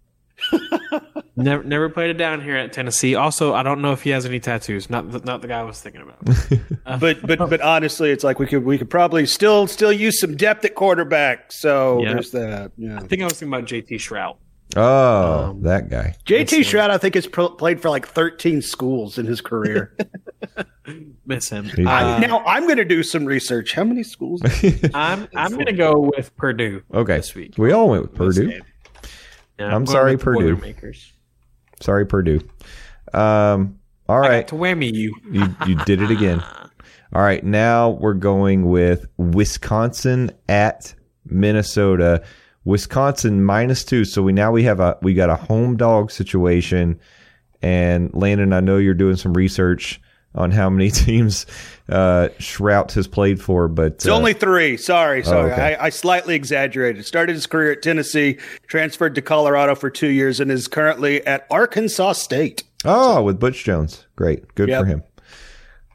[1.36, 3.16] Never, never played it down here at Tennessee.
[3.16, 4.88] Also, I don't know if he has any tattoos.
[4.88, 7.00] Not, the, not the guy I was thinking about.
[7.00, 10.36] but but but honestly, it's like we could we could probably still still use some
[10.36, 11.50] depth at quarterback.
[11.50, 12.12] So Yeah.
[12.12, 12.70] there's that.
[12.76, 12.98] Yeah.
[12.98, 14.36] I think I was thinking about JT Shrout.
[14.76, 16.16] Oh, Um, that guy.
[16.26, 19.96] JT Shrout, I think, has pro- played for like 13 schools in his career.
[21.26, 21.64] Miss him.
[21.64, 23.72] He's- Uh, now I'm going to do some research.
[23.72, 24.42] How many schools?
[24.94, 26.82] I'm I'm gonna go with Purdue.
[26.92, 27.54] Okay, This week.
[27.56, 28.60] we all went with Purdue.
[29.58, 30.60] Yeah, I'm going sorry, Purdue.
[31.80, 32.40] Sorry, Purdue.
[33.12, 35.14] Um, all I got to whammy you.
[35.30, 36.42] you you did it again.
[37.14, 40.94] All right, now we're going with Wisconsin at
[41.24, 42.24] Minnesota.
[42.64, 44.04] Wisconsin minus two.
[44.04, 46.98] So we now we have a we got a home dog situation.
[47.62, 50.00] And Landon, I know you're doing some research
[50.34, 51.46] on how many teams
[51.88, 54.76] uh, Shrout has played for, but It's uh, only three.
[54.76, 55.52] Sorry, sorry.
[55.52, 55.74] okay.
[55.76, 57.06] I, I slightly exaggerated.
[57.06, 61.46] Started his career at Tennessee, transferred to Colorado for two years, and is currently at
[61.50, 62.64] Arkansas State.
[62.84, 64.06] Oh, with Butch Jones.
[64.16, 64.54] Great.
[64.56, 64.80] Good Yep.
[64.82, 65.02] for him.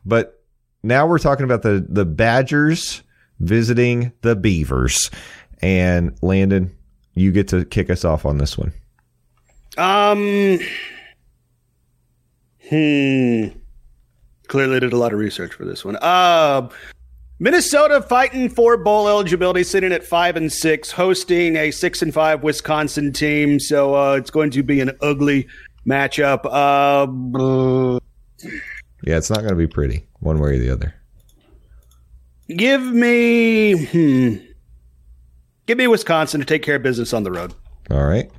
[0.05, 0.41] But
[0.81, 3.03] now we're talking about the the Badgers
[3.39, 5.11] visiting the Beavers.
[5.61, 6.75] And Landon,
[7.13, 8.73] you get to kick us off on this one.
[9.77, 10.59] Um.
[12.69, 13.47] Hmm.
[14.47, 15.97] Clearly did a lot of research for this one.
[16.01, 16.69] Uh,
[17.39, 22.43] Minnesota fighting for bowl eligibility, sitting at five and six, hosting a six and five
[22.43, 23.59] Wisconsin team.
[23.59, 25.47] So uh, it's going to be an ugly
[25.87, 26.41] matchup.
[26.45, 27.99] Uh,
[29.03, 30.93] Yeah, it's not going to be pretty one way or the other.
[32.49, 34.35] give me, hmm,
[35.69, 37.53] give me Wisconsin to take care of business on the road.
[37.91, 38.31] All right.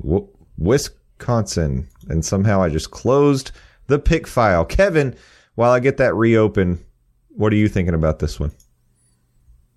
[0.00, 1.86] W- Wisconsin.
[2.08, 3.50] And somehow I just closed
[3.88, 4.64] the pick file.
[4.64, 5.14] Kevin,
[5.54, 6.82] while I get that reopened,
[7.28, 8.52] what are you thinking about this one?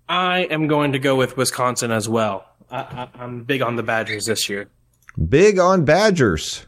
[0.08, 2.46] I am going to go with Wisconsin as well.
[2.70, 4.70] I, I, I'm big on the Badgers this year.
[5.28, 6.64] Big on Badgers.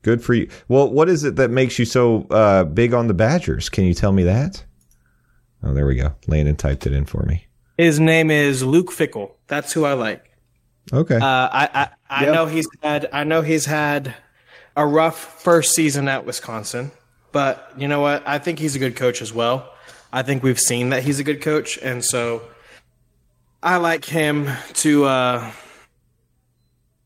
[0.00, 0.48] Good for you.
[0.68, 3.68] Well, what is it that makes you so uh, big on the Badgers?
[3.68, 4.64] Can you tell me that?
[5.62, 6.14] Oh, there we go.
[6.26, 7.46] Landon typed it in for me.
[7.76, 9.32] His name is Luke Fickell.
[9.48, 10.24] That's who I like.
[10.92, 11.16] Okay.
[11.16, 12.32] Uh, I I, I Yeah.
[12.32, 14.14] know he's had I know he's had
[14.76, 16.90] a rough first season at Wisconsin,
[17.32, 18.26] but you know what?
[18.26, 19.72] I think he's a good coach as well.
[20.12, 22.42] I think we've seen that he's a good coach, and so
[23.62, 25.50] I like him to uh,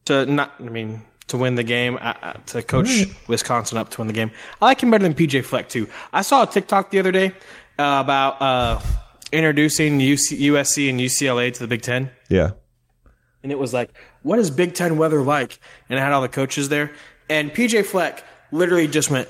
[0.07, 0.55] to not.
[0.61, 1.03] I mean.
[1.29, 4.65] To win the game, uh, uh, to coach Wisconsin up to win the game, I
[4.65, 5.87] like him better than PJ Fleck too.
[6.13, 7.29] I saw a TikTok the other day
[7.79, 8.81] uh, about uh,
[9.33, 12.53] introducing UC, USC and UCLA to the Big Ten yeah.
[13.43, 13.91] and it was like,
[14.23, 15.59] "What is Big Ten weather like?"
[15.89, 16.93] And I had all the coaches there,
[17.29, 19.29] and PJ Fleck literally just went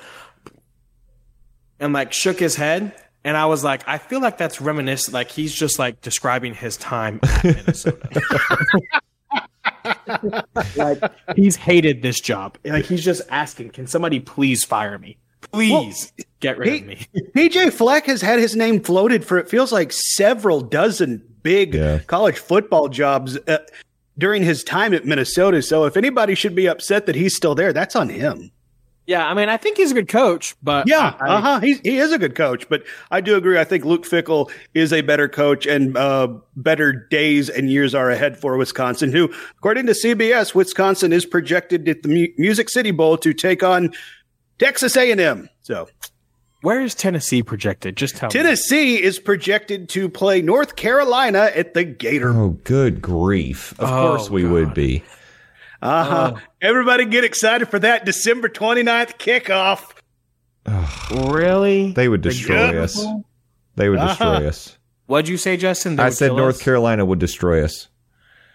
[1.78, 2.94] and like shook his head,
[3.24, 5.14] and I was like, I feel like that's reminiscent.
[5.14, 8.22] Like he's just like describing his time at Minnesota.
[10.76, 11.02] like
[11.36, 12.58] he's hated this job.
[12.64, 15.18] Like he's just asking, "Can somebody please fire me?
[15.52, 19.72] Please get rid of me." PJ Fleck has had his name floated for it feels
[19.72, 21.98] like several dozen big Yeah.
[22.00, 23.58] college football jobs uh,
[24.18, 25.62] during his time at Minnesota.
[25.62, 28.50] So if anybody should be upset that he's still there, that's on him.
[29.06, 31.60] yeah, I mean, I think he's a good coach, but Yeah, I- uh huh.
[31.60, 33.58] He he is a good coach, but I do agree.
[33.58, 38.10] I think Luke Fickell is a better coach, and uh, better days and years are
[38.10, 39.10] ahead for Wisconsin.
[39.10, 43.62] Who, according to CBS, Wisconsin is projected at the Mu- Music City Bowl to take
[43.64, 43.92] on
[44.60, 45.48] Texas A and M.
[45.62, 45.88] So
[46.62, 47.96] where is Tennessee projected?
[47.96, 48.32] Just tell me.
[48.32, 52.30] Tennessee is projected to play North Carolina at the Gator.
[52.30, 53.72] Oh, good grief.
[53.80, 55.02] Of Oh, course we would be.
[55.82, 56.34] Uh huh.
[56.60, 59.92] Everybody get excited for that December 29th kickoff.
[61.32, 61.92] Really?
[61.92, 63.04] They would destroy good- us.
[63.76, 64.46] They would destroy Uh-huh.
[64.48, 64.76] us.
[65.06, 65.96] What'd you say, Justin?
[65.96, 66.62] They I said North us?
[66.62, 67.88] Carolina would destroy us.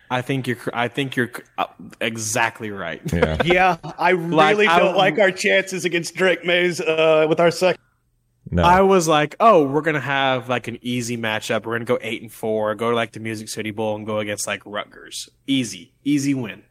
[0.09, 0.57] I think you're.
[0.73, 1.65] I think you're uh,
[1.99, 3.01] exactly right.
[3.11, 3.37] Yeah.
[3.45, 7.81] Yeah, I really I- don't like our chances against Drake Mays uh, with our second.
[8.51, 8.61] No.
[8.63, 11.65] I was like, oh, we're gonna have like an easy matchup.
[11.65, 14.19] We're gonna go eight and four, go to like the Music City Bowl, and go
[14.19, 15.29] against like Rutgers.
[15.47, 16.61] Easy, easy win.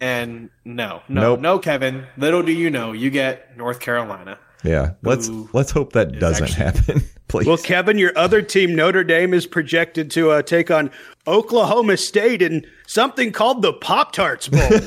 [0.00, 1.40] And no, no, Nope.
[1.40, 2.06] no, Kevin.
[2.18, 4.38] Little do you know, you get North Carolina.
[4.66, 4.92] Yeah.
[5.02, 7.02] Let's Who let's hope that doesn't actually- happen.
[7.28, 7.46] Please.
[7.48, 10.92] Well, Kevin, your other team, Notre Dame, is projected to uh, take on
[11.26, 14.60] Oklahoma State in something called the Pop Tarts Bowl.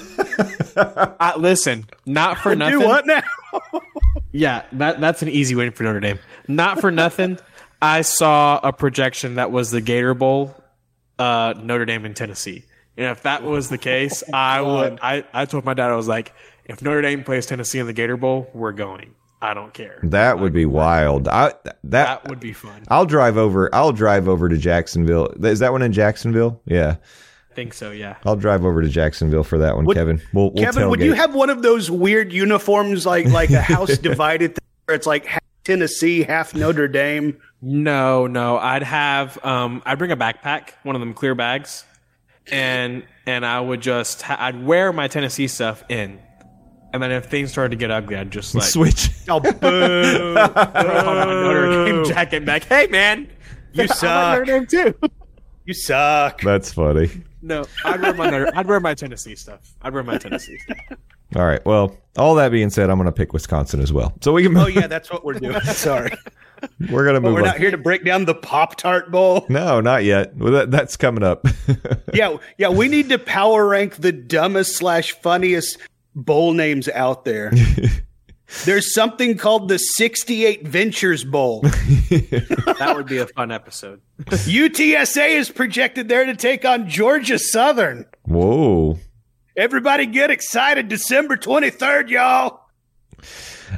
[0.77, 2.80] Uh, listen, not for nothing.
[2.80, 3.21] Do what now?
[4.32, 6.19] Yeah, that that's an easy win for Notre Dame.
[6.47, 7.38] Not for nothing.
[7.82, 10.55] I saw a projection that was the Gator Bowl,
[11.17, 12.64] uh, Notre Dame and Tennessee.
[12.95, 14.99] And if that was the case, I would.
[15.01, 16.34] I, I told my dad I was like,
[16.64, 19.15] if Notre Dame plays Tennessee in the Gator Bowl, we're going.
[19.41, 19.99] I don't care.
[20.03, 21.28] that would be wild.
[21.28, 22.84] I that, That would be fun.
[22.90, 23.74] I'll drive over.
[23.74, 25.28] I'll drive over to Jacksonville.
[25.44, 26.61] Is that one in Jacksonville?
[26.66, 26.98] Yeah.
[27.52, 27.91] I think so.
[27.91, 28.18] Yeah.
[28.26, 30.22] I'll drive over to Jacksonville for that one, Kevin.
[30.34, 33.98] We'll, we'll Kevin, would you have one of those weird uniforms like like a house
[34.10, 37.40] divided thing where it's like half Tennessee, half Notre Dame?
[37.61, 38.57] No, no.
[38.57, 39.44] I'd have.
[39.44, 41.84] Um, I'd bring a backpack, one of them clear bags,
[42.52, 44.22] and and I would just.
[44.22, 46.20] Ha- I'd wear my Tennessee stuff in,
[46.94, 49.10] and then if things started to get ugly, I'd just like switch?
[49.30, 49.52] Oh, boo!
[49.52, 52.64] throw on my Notre Dame jacket back.
[52.64, 53.28] Hey, man,
[53.74, 54.40] You I like suck.
[54.40, 54.95] Notre Dame too.
[55.66, 56.41] You suck.
[56.41, 57.10] That's funny.
[57.41, 59.72] No, I'd wear my Notre, I'd wear my Tennessee stuff.
[59.82, 60.78] I'd wear my Tennessee stuff.
[61.36, 61.64] All right.
[61.64, 64.14] Well, all that being said, I'm going to pick Wisconsin as well.
[64.22, 64.52] So we can.
[64.57, 65.61] Oh, move, Oh yeah, that's what we're doing.
[65.61, 66.10] Sorry,
[66.90, 67.45] we're going to move we're on.
[67.45, 69.45] not here to break down the Pop Tart Bowl.
[69.48, 70.36] no, not yet.
[70.36, 71.45] Well, that, that's coming up.
[72.14, 75.78] Yeah, yeah, we need to power rank the dumbest slash funniest
[76.26, 77.52] bowl names out there.
[78.66, 81.64] There's something called the 68 Ventures Bowl.
[82.80, 84.00] That would be a fun episode.
[84.24, 88.06] UTSA is projected there to take on Georgia Southern.
[88.24, 88.98] Whoa.
[89.58, 92.62] Everybody get excited December 23rd, y'all.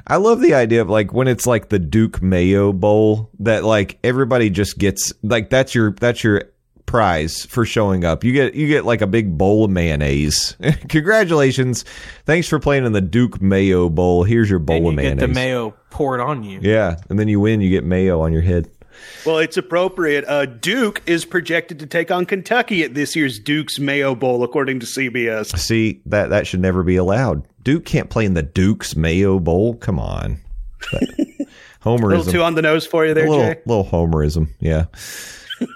[0.06, 3.98] I love the idea of like when it's like the Duke Mayo Bowl that like
[4.04, 6.44] everybody just gets like that's your that's your
[6.92, 8.24] prize for showing up.
[8.24, 10.56] You get you get like a big bowl of mayonnaise.
[10.90, 11.86] Congratulations!
[12.26, 14.24] Thanks for playing in the Duke Mayo Bowl.
[14.24, 15.20] Here's your bowl And of you mayonnaise.
[15.22, 16.60] get the mayo poured on you.
[16.62, 17.62] yeah, and then you win.
[17.62, 18.70] You get mayo on your head.
[19.26, 20.26] Well, it's appropriate.
[20.28, 24.80] Uh, Duke is projected to take on Kentucky at this year's Duke's Mayo Bowl, according
[24.82, 25.58] to CBS.
[25.58, 27.48] See that that should never be allowed.
[27.64, 29.76] Duke can't play in the Duke's Mayo Bowl.
[29.76, 30.38] Come on,
[31.84, 32.04] homerism.
[32.04, 33.62] A little too on the nose for you there, a little, Jay.
[33.66, 34.50] little homerism.
[34.60, 34.86] Yeah.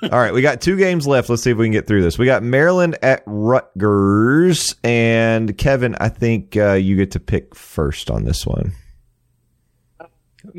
[0.03, 1.29] All right, we got two games left.
[1.29, 2.17] Let's see if we can get through this.
[2.17, 8.09] We got Maryland at Rutgers, and Kevin, I think uh, you get to pick first
[8.09, 8.71] on this one.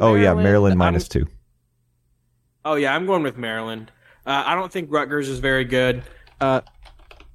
[0.01, 1.27] oh yeah, Maryland I'm- minus two.
[2.65, 3.93] Oh yeah, I'm going with Maryland.
[4.27, 6.03] Uh, I don't think Rutgers is very good.
[6.40, 6.61] Uh,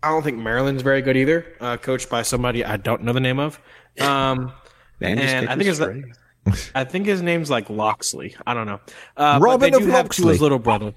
[0.04, 1.46] I don't think Maryland's very good either.
[1.62, 3.60] Uh, coached by somebody I don't know the name of.
[4.00, 4.52] Um,
[5.00, 5.20] and
[5.50, 8.36] I think it's I think his name's like Loxley.
[8.46, 8.80] I don't know.
[9.16, 10.24] Uh, but Robin they of do have Loxley.
[10.26, 10.94] Tua's little brother.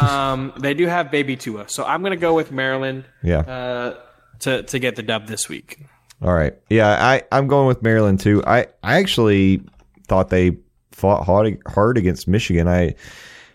[0.00, 3.40] Um, they do have baby Tua, so I'm gonna go with Maryland Yeah.
[3.40, 3.94] uh,
[4.40, 5.84] to to get the dub this week.
[6.22, 6.54] All right.
[6.70, 8.42] Yeah, I I'm going with Maryland too.
[8.46, 9.62] I I actually
[10.08, 10.56] thought they
[10.92, 12.68] fought hard hard against Michigan.
[12.68, 12.94] I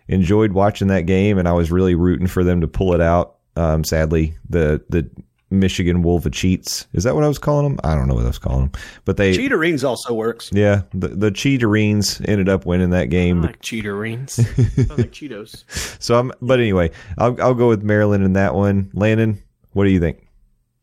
[0.08, 3.38] enjoyed watching that game, and I was really rooting for them to pull it out.
[3.56, 5.10] Um, sadly, the the
[5.52, 7.80] Michigan Wolvercheats is that what I was calling them?
[7.84, 8.72] I don't know what I was calling them,
[9.06, 10.50] but they Cheaterines also works.
[10.54, 13.42] yeah the the Cheaterines ended up winning that I game.
[13.42, 14.30] like Cheetorines.
[14.32, 15.66] Sounds like Cheetos.
[16.02, 18.90] So I'm but anyway, I'll I'll go with Maryland in that one.
[18.94, 20.26] Landon, what do you think?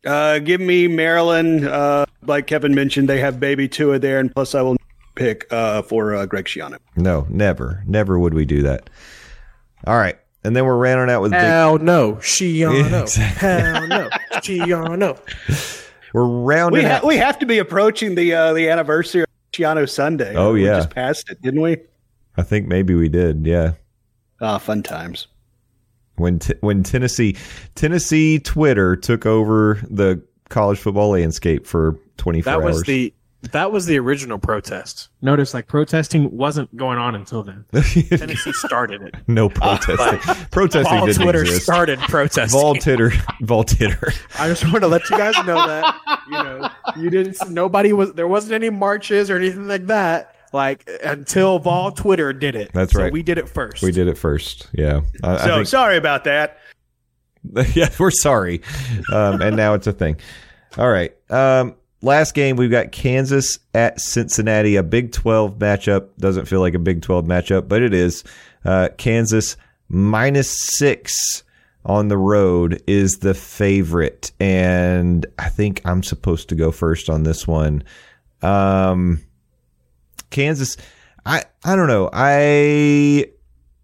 [0.05, 1.67] Uh, give me Maryland.
[1.67, 4.77] Uh, like Kevin mentioned, they have baby Tua there, and plus I will
[5.15, 6.77] pick uh, for uh, Greg Schiano.
[6.95, 8.89] No, never, never would we do that.
[9.85, 13.01] All right, and then we're rounding out with big, Hell no, Schiano.
[13.01, 13.47] Exactly.
[13.49, 15.85] Hell no, Schiano.
[16.13, 17.05] we're rounding We ha- out.
[17.05, 20.35] we have to be approaching the uh, the anniversary of Schiano Sunday.
[20.35, 20.77] Oh, we yeah.
[20.77, 21.77] just passed it, didn't we?
[22.37, 23.45] I think maybe we did.
[23.45, 23.73] Yeah.
[24.41, 25.27] Ah, fun times.
[26.15, 27.35] when t- when Tennessee
[27.75, 32.83] Tennessee Twitter took over the college football landscape for 24 That was hours.
[32.83, 33.13] the
[33.51, 35.07] that was the original protest.
[35.21, 37.65] Notice, like protesting wasn't going on until then.
[37.71, 39.15] Tennessee started it.
[39.27, 40.45] no protesting.
[40.51, 41.63] protesting All didn't Twitter exist.
[41.63, 42.59] started protesting.
[42.59, 43.11] Vol titter,
[43.41, 44.11] vol titter.
[44.37, 45.95] I just want to let you guys know that
[46.27, 47.49] you know you didn't.
[47.49, 48.27] Nobody was there.
[48.27, 50.35] wasn't any marches or anything like that.
[50.51, 52.71] Like until Vol Twitter did it.
[52.73, 53.13] That's So right.
[53.13, 53.83] We did it first.
[53.83, 54.67] We did it first.
[54.73, 55.01] Yeah.
[55.23, 56.57] I, I So think- sorry about that.
[57.73, 58.61] yeah, we're sorry.
[59.13, 60.17] Um, and now it's a thing.
[60.77, 61.13] All right.
[61.31, 66.09] Um, last game, we've got Kansas at Cincinnati, a Big 12 matchup.
[66.17, 68.23] Doesn't feel like a Big 12 matchup, but it is.
[68.65, 69.57] Uh, Kansas
[69.87, 71.43] minus six
[71.85, 74.31] on the road is the favorite.
[74.39, 77.83] And I think I'm supposed to go first on this one.
[78.41, 79.21] Um,
[80.29, 80.77] Kansas,
[81.25, 82.09] I, I don't know.
[82.13, 83.31] I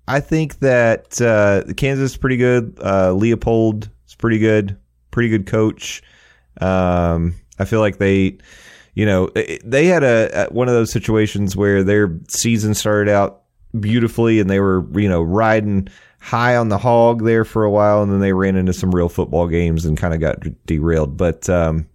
[0.07, 2.77] I think that uh, Kansas is pretty good.
[2.81, 4.77] Uh, Leopold is pretty good,
[5.11, 6.03] pretty good coach.
[6.61, 8.37] Um, I feel like they,
[8.93, 9.29] you know,
[9.63, 13.43] they had a, one of those situations where their season started out
[13.79, 15.87] beautifully and they were, you know, riding
[16.19, 19.09] high on the hog there for a while, and then they ran into some real
[19.09, 21.17] football games and kind of got derailed.
[21.17, 21.87] But um,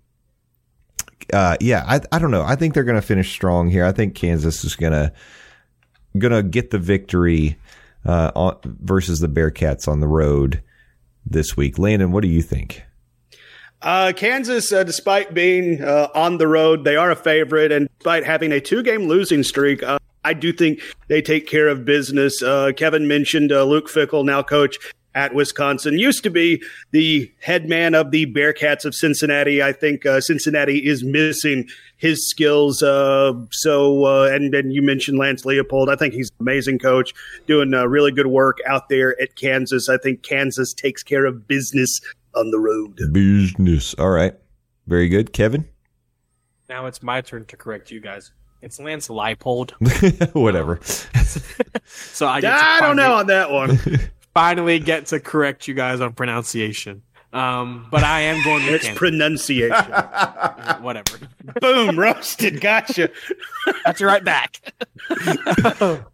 [1.32, 2.44] uh, yeah, I I don't know.
[2.44, 3.84] I think they're going to finish strong here.
[3.84, 5.12] I think Kansas is going to
[6.18, 7.56] going to get the victory
[8.04, 10.62] uh, on, versus the Bearcats on the road
[11.26, 11.78] this week.
[11.78, 12.84] Landon, what do you think?
[13.82, 18.27] Uh, Kansas, uh, despite being uh, on the road, they are a favorite, and despite
[18.27, 22.43] having a two-game losing streak, uh, I do think they take care of business.
[22.43, 24.77] Uh, Kevin mentioned uh, Luke Fickell, now coach
[25.15, 29.62] at Wisconsin, used to be the head man of the Bearcats of Cincinnati.
[29.62, 31.66] I think Cincinnati is missing
[31.97, 32.78] his skills.
[32.81, 35.89] So, and then you mentioned Lance Leopold.
[35.89, 37.12] I think he's an amazing coach,
[37.47, 39.89] doing really good work out there at Kansas.
[39.89, 41.98] I think Kansas takes care of business
[42.35, 42.98] on the road.
[43.12, 43.94] Business.
[43.94, 44.35] All right.
[44.86, 45.32] Very good.
[45.32, 45.66] Kevin?
[46.69, 48.32] Now it's my turn to correct you guys.
[48.62, 49.73] It's Lance Leipold.
[50.35, 50.81] Whatever.
[52.12, 53.78] So I, get to I don't finally- know on that one.
[54.35, 57.02] Finally, get to correct you guys on pronunciation.
[57.32, 58.98] Um, but I am going with It's Kansas.
[58.98, 59.77] pronunciation.
[60.81, 61.19] whatever.
[61.61, 62.61] Boom, roasted.
[62.61, 63.11] Gotcha.
[63.85, 64.73] That's right back.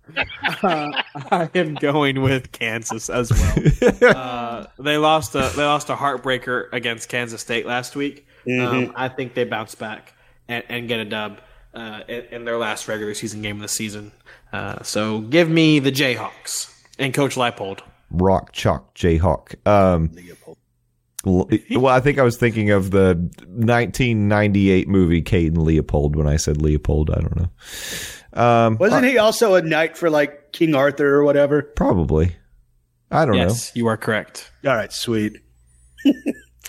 [0.62, 3.54] Uh, I am going with Kansas as well.
[4.16, 8.26] Uh, they lost a they lost a heartbreaker against Kansas State last week.
[8.48, 10.14] Um, I think they bounce back
[10.48, 11.40] and, and get a dub
[11.74, 14.12] uh, in, in their last regular season game of the season.
[14.52, 17.80] Uh, so give me the Jayhawks and Coach Leipold.
[18.10, 19.54] Rock Chalk Jayhawk.
[19.66, 20.12] Um,
[20.46, 20.56] l-
[21.26, 23.14] well, I think I was thinking of the
[23.48, 27.10] 1998 movie Kate and Leopold when I said Leopold.
[27.10, 28.40] I don't know.
[28.40, 31.62] Um, Wasn't he also a knight for like King Arthur or whatever?
[31.62, 32.36] probably.
[33.10, 33.42] I don't know.
[33.42, 34.50] Yes, you are correct.
[34.64, 35.38] All right, sweet.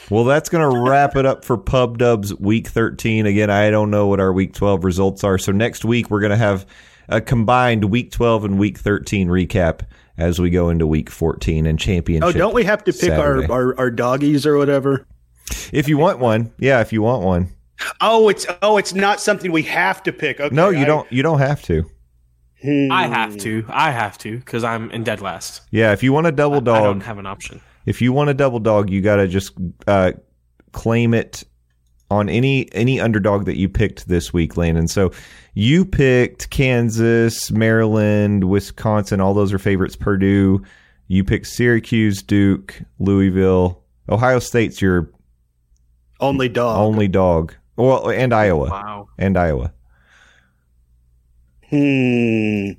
[0.09, 3.25] Well, that's going to wrap it up for Pub Dubs Week 13.
[3.25, 5.37] Again, I don't know what our Week 12 results are.
[5.37, 6.65] So next week we're going to have
[7.09, 9.81] a combined Week 12 and Week 13 recap
[10.17, 12.35] as we go into Week 14 and championship.
[12.35, 13.53] Oh, don't we have to pick our, Saturday.
[13.53, 15.05] our, our doggies or whatever?
[15.71, 16.81] If you want one, yeah.
[16.81, 17.49] If you want one,
[18.01, 20.39] Oh, it's oh, it's not something we have to pick.
[20.39, 21.11] Okay, no, you I- don't.
[21.11, 21.83] You don't have to.
[22.61, 22.91] Hmm.
[22.91, 23.63] I have to.
[23.69, 25.61] I have to because I'm in dead last.
[25.69, 27.61] Yeah, if you want a double dog, I don't have an option.
[27.85, 29.53] if you want a double dog, you got to just
[29.85, 30.13] uh,
[30.71, 31.43] claim it
[32.09, 34.87] on any any underdog that you picked this week, Landon.
[34.87, 35.11] So
[35.53, 39.19] you picked Kansas, Maryland, Wisconsin.
[39.21, 39.95] All those are favorites.
[39.95, 40.61] Purdue.
[41.09, 45.09] You picked Syracuse, Duke, Louisville, Ohio State's your
[46.19, 46.77] only dog.
[46.79, 47.53] only dog.
[47.77, 49.07] Well, and Iowa, Wow.
[49.17, 49.71] and Iowa.
[51.69, 52.71] Hmm.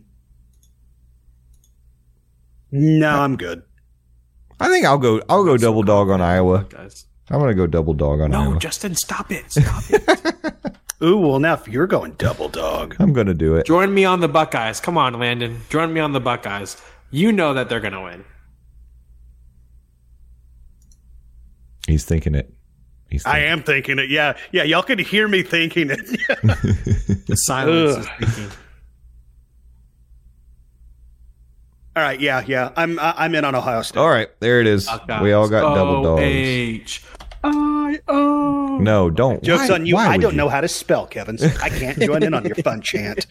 [2.71, 3.63] No, I'm good.
[4.61, 5.23] I think I'll go.
[5.29, 6.67] I'll go double dog on Iowa.
[6.69, 7.07] Guys.
[7.31, 8.31] I'm gonna go double dog on him.
[8.33, 8.59] No, Iowa.
[8.59, 9.51] Justin, stop it.
[9.53, 10.75] Stop it.
[11.03, 13.67] Ooh, well now if you're going double dog, I'm gonna do it.
[13.67, 14.81] Join me on the Buckeyes.
[14.81, 15.61] Come on, Landon.
[15.69, 16.77] Join me on the Buckeyes.
[17.11, 18.25] You know that they're going to win.
[21.87, 22.53] He's thinking it.
[23.09, 24.11] He's I thinking am thinking it.
[24.11, 24.65] Yeah, yeah.
[24.65, 26.07] Y'all can hear me thinking it.
[27.27, 27.99] The silence Ugh.
[28.21, 28.51] is speaking.
[31.97, 32.21] All right.
[32.21, 32.73] Yeah, yeah.
[32.77, 33.99] I'm I- I'm in on Ohio State.
[33.99, 34.85] All right, there it is.
[34.87, 35.23] Buckeyes.
[35.23, 36.21] We all got double dogs.
[36.23, 37.03] O-H.
[37.45, 38.79] I-O.
[38.81, 39.43] No, don't.
[39.43, 39.97] Jokes Why- on you.
[39.97, 40.37] I don't you?
[40.37, 41.39] know how to spell, Kevin.
[41.39, 43.27] So I can't join in on your fun chant.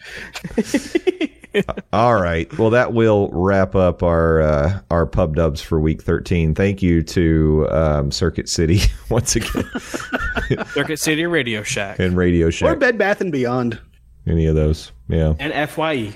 [1.92, 2.56] All right.
[2.58, 6.54] Well, that will wrap up our uh, our pub dubs for week 13.
[6.54, 8.80] Thank you to um, Circuit City
[9.10, 9.64] once again
[10.74, 11.98] Circuit City Radio Shack.
[11.98, 13.78] and Radio Shack Or Bed Bath and Beyond
[14.26, 14.92] Any of those?
[15.08, 15.34] Yeah.
[15.38, 16.12] and FYE.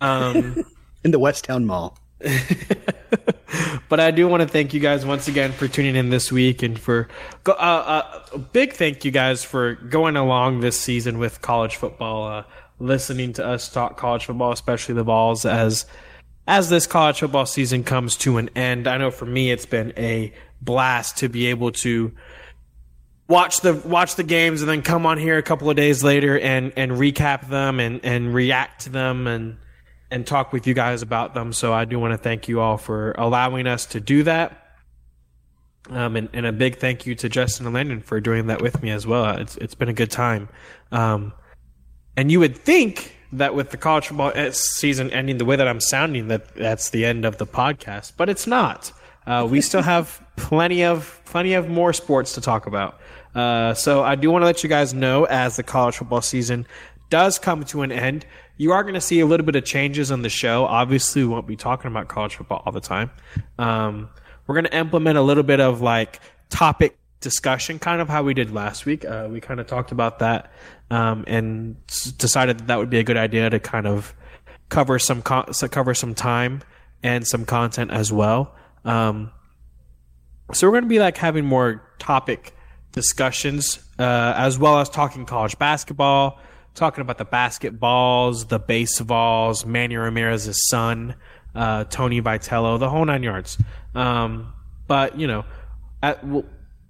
[0.00, 0.64] Um,
[1.04, 1.98] in the Westtown Mall.
[3.88, 6.62] But I do want to thank you guys once again for tuning in this week
[6.62, 7.08] and for
[7.46, 12.26] uh, uh, a big thank you guys for going along this season with college football,
[12.26, 12.44] uh,
[12.78, 15.86] listening to us talk college football, especially the balls as
[16.46, 18.86] as this college football season comes to an end.
[18.86, 22.12] I know for me it's been a blast to be able to
[23.28, 26.38] watch the watch the games and then come on here a couple of days later
[26.38, 29.56] and and recap them and and react to them and
[30.10, 31.52] and talk with you guys about them.
[31.52, 34.56] So I do want to thank you all for allowing us to do that.
[35.88, 38.82] Um, and, and a big thank you to Justin and Landon for doing that with
[38.82, 39.36] me as well.
[39.38, 40.48] It's it's been a good time.
[40.92, 41.32] Um,
[42.16, 45.66] and you would think that with the college football uh, season ending the way that
[45.66, 48.92] I'm sounding, that that's the end of the podcast, but it's not.
[49.26, 53.00] Uh, we still have plenty of plenty of more sports to talk about.
[53.34, 56.66] Uh, so I do want to let you guys know as the college football season
[57.10, 58.24] does come to an end,
[58.60, 60.66] you are going to see a little bit of changes on the show.
[60.66, 63.10] Obviously, we won't be talking about college football all the time.
[63.58, 64.10] Um,
[64.46, 66.20] we're going to implement a little bit of like
[66.50, 69.02] topic discussion, kind of how we did last week.
[69.02, 70.52] Uh, we kind of talked about that
[70.90, 74.14] um, and s- decided that that would be a good idea to kind of
[74.68, 75.22] cover some
[75.52, 76.60] so cover some time
[77.02, 78.54] and some content as well.
[78.84, 79.32] Um,
[80.52, 82.54] so we're going to be like having more topic
[82.92, 86.38] discussions uh, as well as talking college basketball,
[86.74, 91.14] talking about the basketballs, the baseballs, Manny Ramirez's son,
[91.54, 93.58] uh, Tony Vitello, the whole nine yards.
[93.94, 94.52] Um,
[94.86, 95.44] but you know,
[96.02, 96.24] at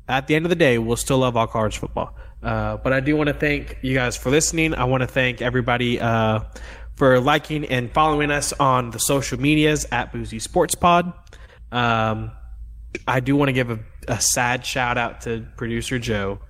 [0.09, 2.16] at the end of the day, we'll still love all college football.
[2.43, 4.74] Uh, but I do want to thank you guys for listening.
[4.74, 6.40] I want to thank everybody uh,
[6.97, 11.12] for liking and following us on the social medias at Boozy Sports Pod.
[11.70, 12.32] Um,
[13.07, 13.78] I do want to give a,
[14.09, 16.40] a sad shout out to producer Joe.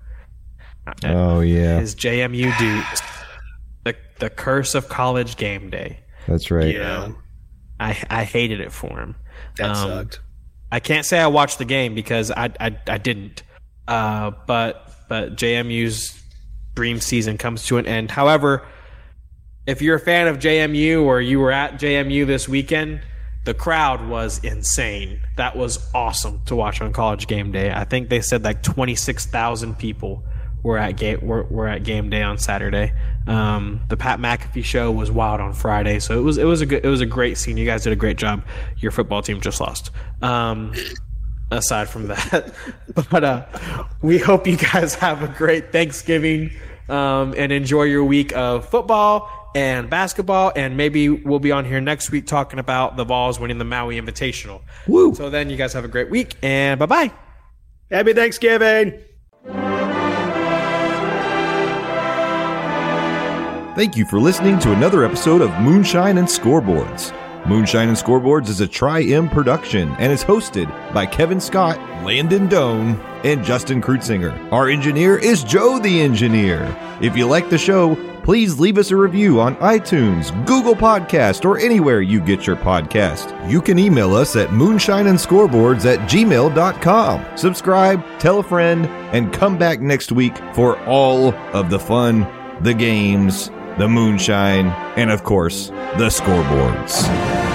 [1.04, 3.02] Oh yeah, His JMU Dukes,
[3.84, 6.00] the the curse of college game day.
[6.26, 6.74] that's right.
[6.74, 7.12] Yeah,
[7.78, 9.14] I I hated it for him.
[9.58, 10.20] that Um, sucked.
[10.72, 13.42] I can't say I watched the game because I I, I didn't.
[13.88, 16.20] Uh, but but JMU's
[16.74, 18.10] dream season comes to an end.
[18.10, 18.64] However,
[19.66, 23.00] if you're a fan of JMU or you were at JMU this weekend,
[23.44, 25.20] the crowd was insane.
[25.36, 27.72] That was awesome to watch on College Game Day.
[27.72, 30.22] I think they said like 26,000 people
[30.62, 32.92] were at game were, were at game day on Saturday.
[33.26, 36.66] Um, the Pat McAfee show was wild on Friday, so it was it was a
[36.66, 37.56] good it was a great scene.
[37.56, 38.44] You guys did a great job.
[38.78, 39.90] Your football team just lost.
[40.22, 40.74] Um,
[41.50, 42.52] aside from that,
[43.10, 43.46] but uh,
[44.02, 46.50] we hope you guys have a great Thanksgiving
[46.88, 50.52] um, and enjoy your week of football and basketball.
[50.54, 54.00] And maybe we'll be on here next week talking about the Vols winning the Maui
[54.00, 54.62] Invitational.
[54.86, 55.14] Woo.
[55.14, 57.12] So then, you guys have a great week and bye bye.
[57.90, 59.02] Happy Thanksgiving.
[63.76, 67.16] Thank you for listening to another episode of Moonshine and Scoreboards.
[67.46, 73.00] Moonshine and Scoreboards is a Tri-M production and is hosted by Kevin Scott, Landon Doan,
[73.24, 74.52] and Justin Krutzinger.
[74.52, 76.76] Our engineer is Joe the Engineer.
[77.00, 77.94] If you like the show,
[78.24, 83.48] please leave us a review on iTunes, Google Podcast, or anywhere you get your podcast.
[83.48, 87.38] You can email us at moonshineandscoreboards at gmail.com.
[87.38, 92.26] Subscribe, tell a friend, and come back next week for all of the fun,
[92.62, 94.66] the games, the moonshine,
[94.98, 97.49] and of course, the scoreboards.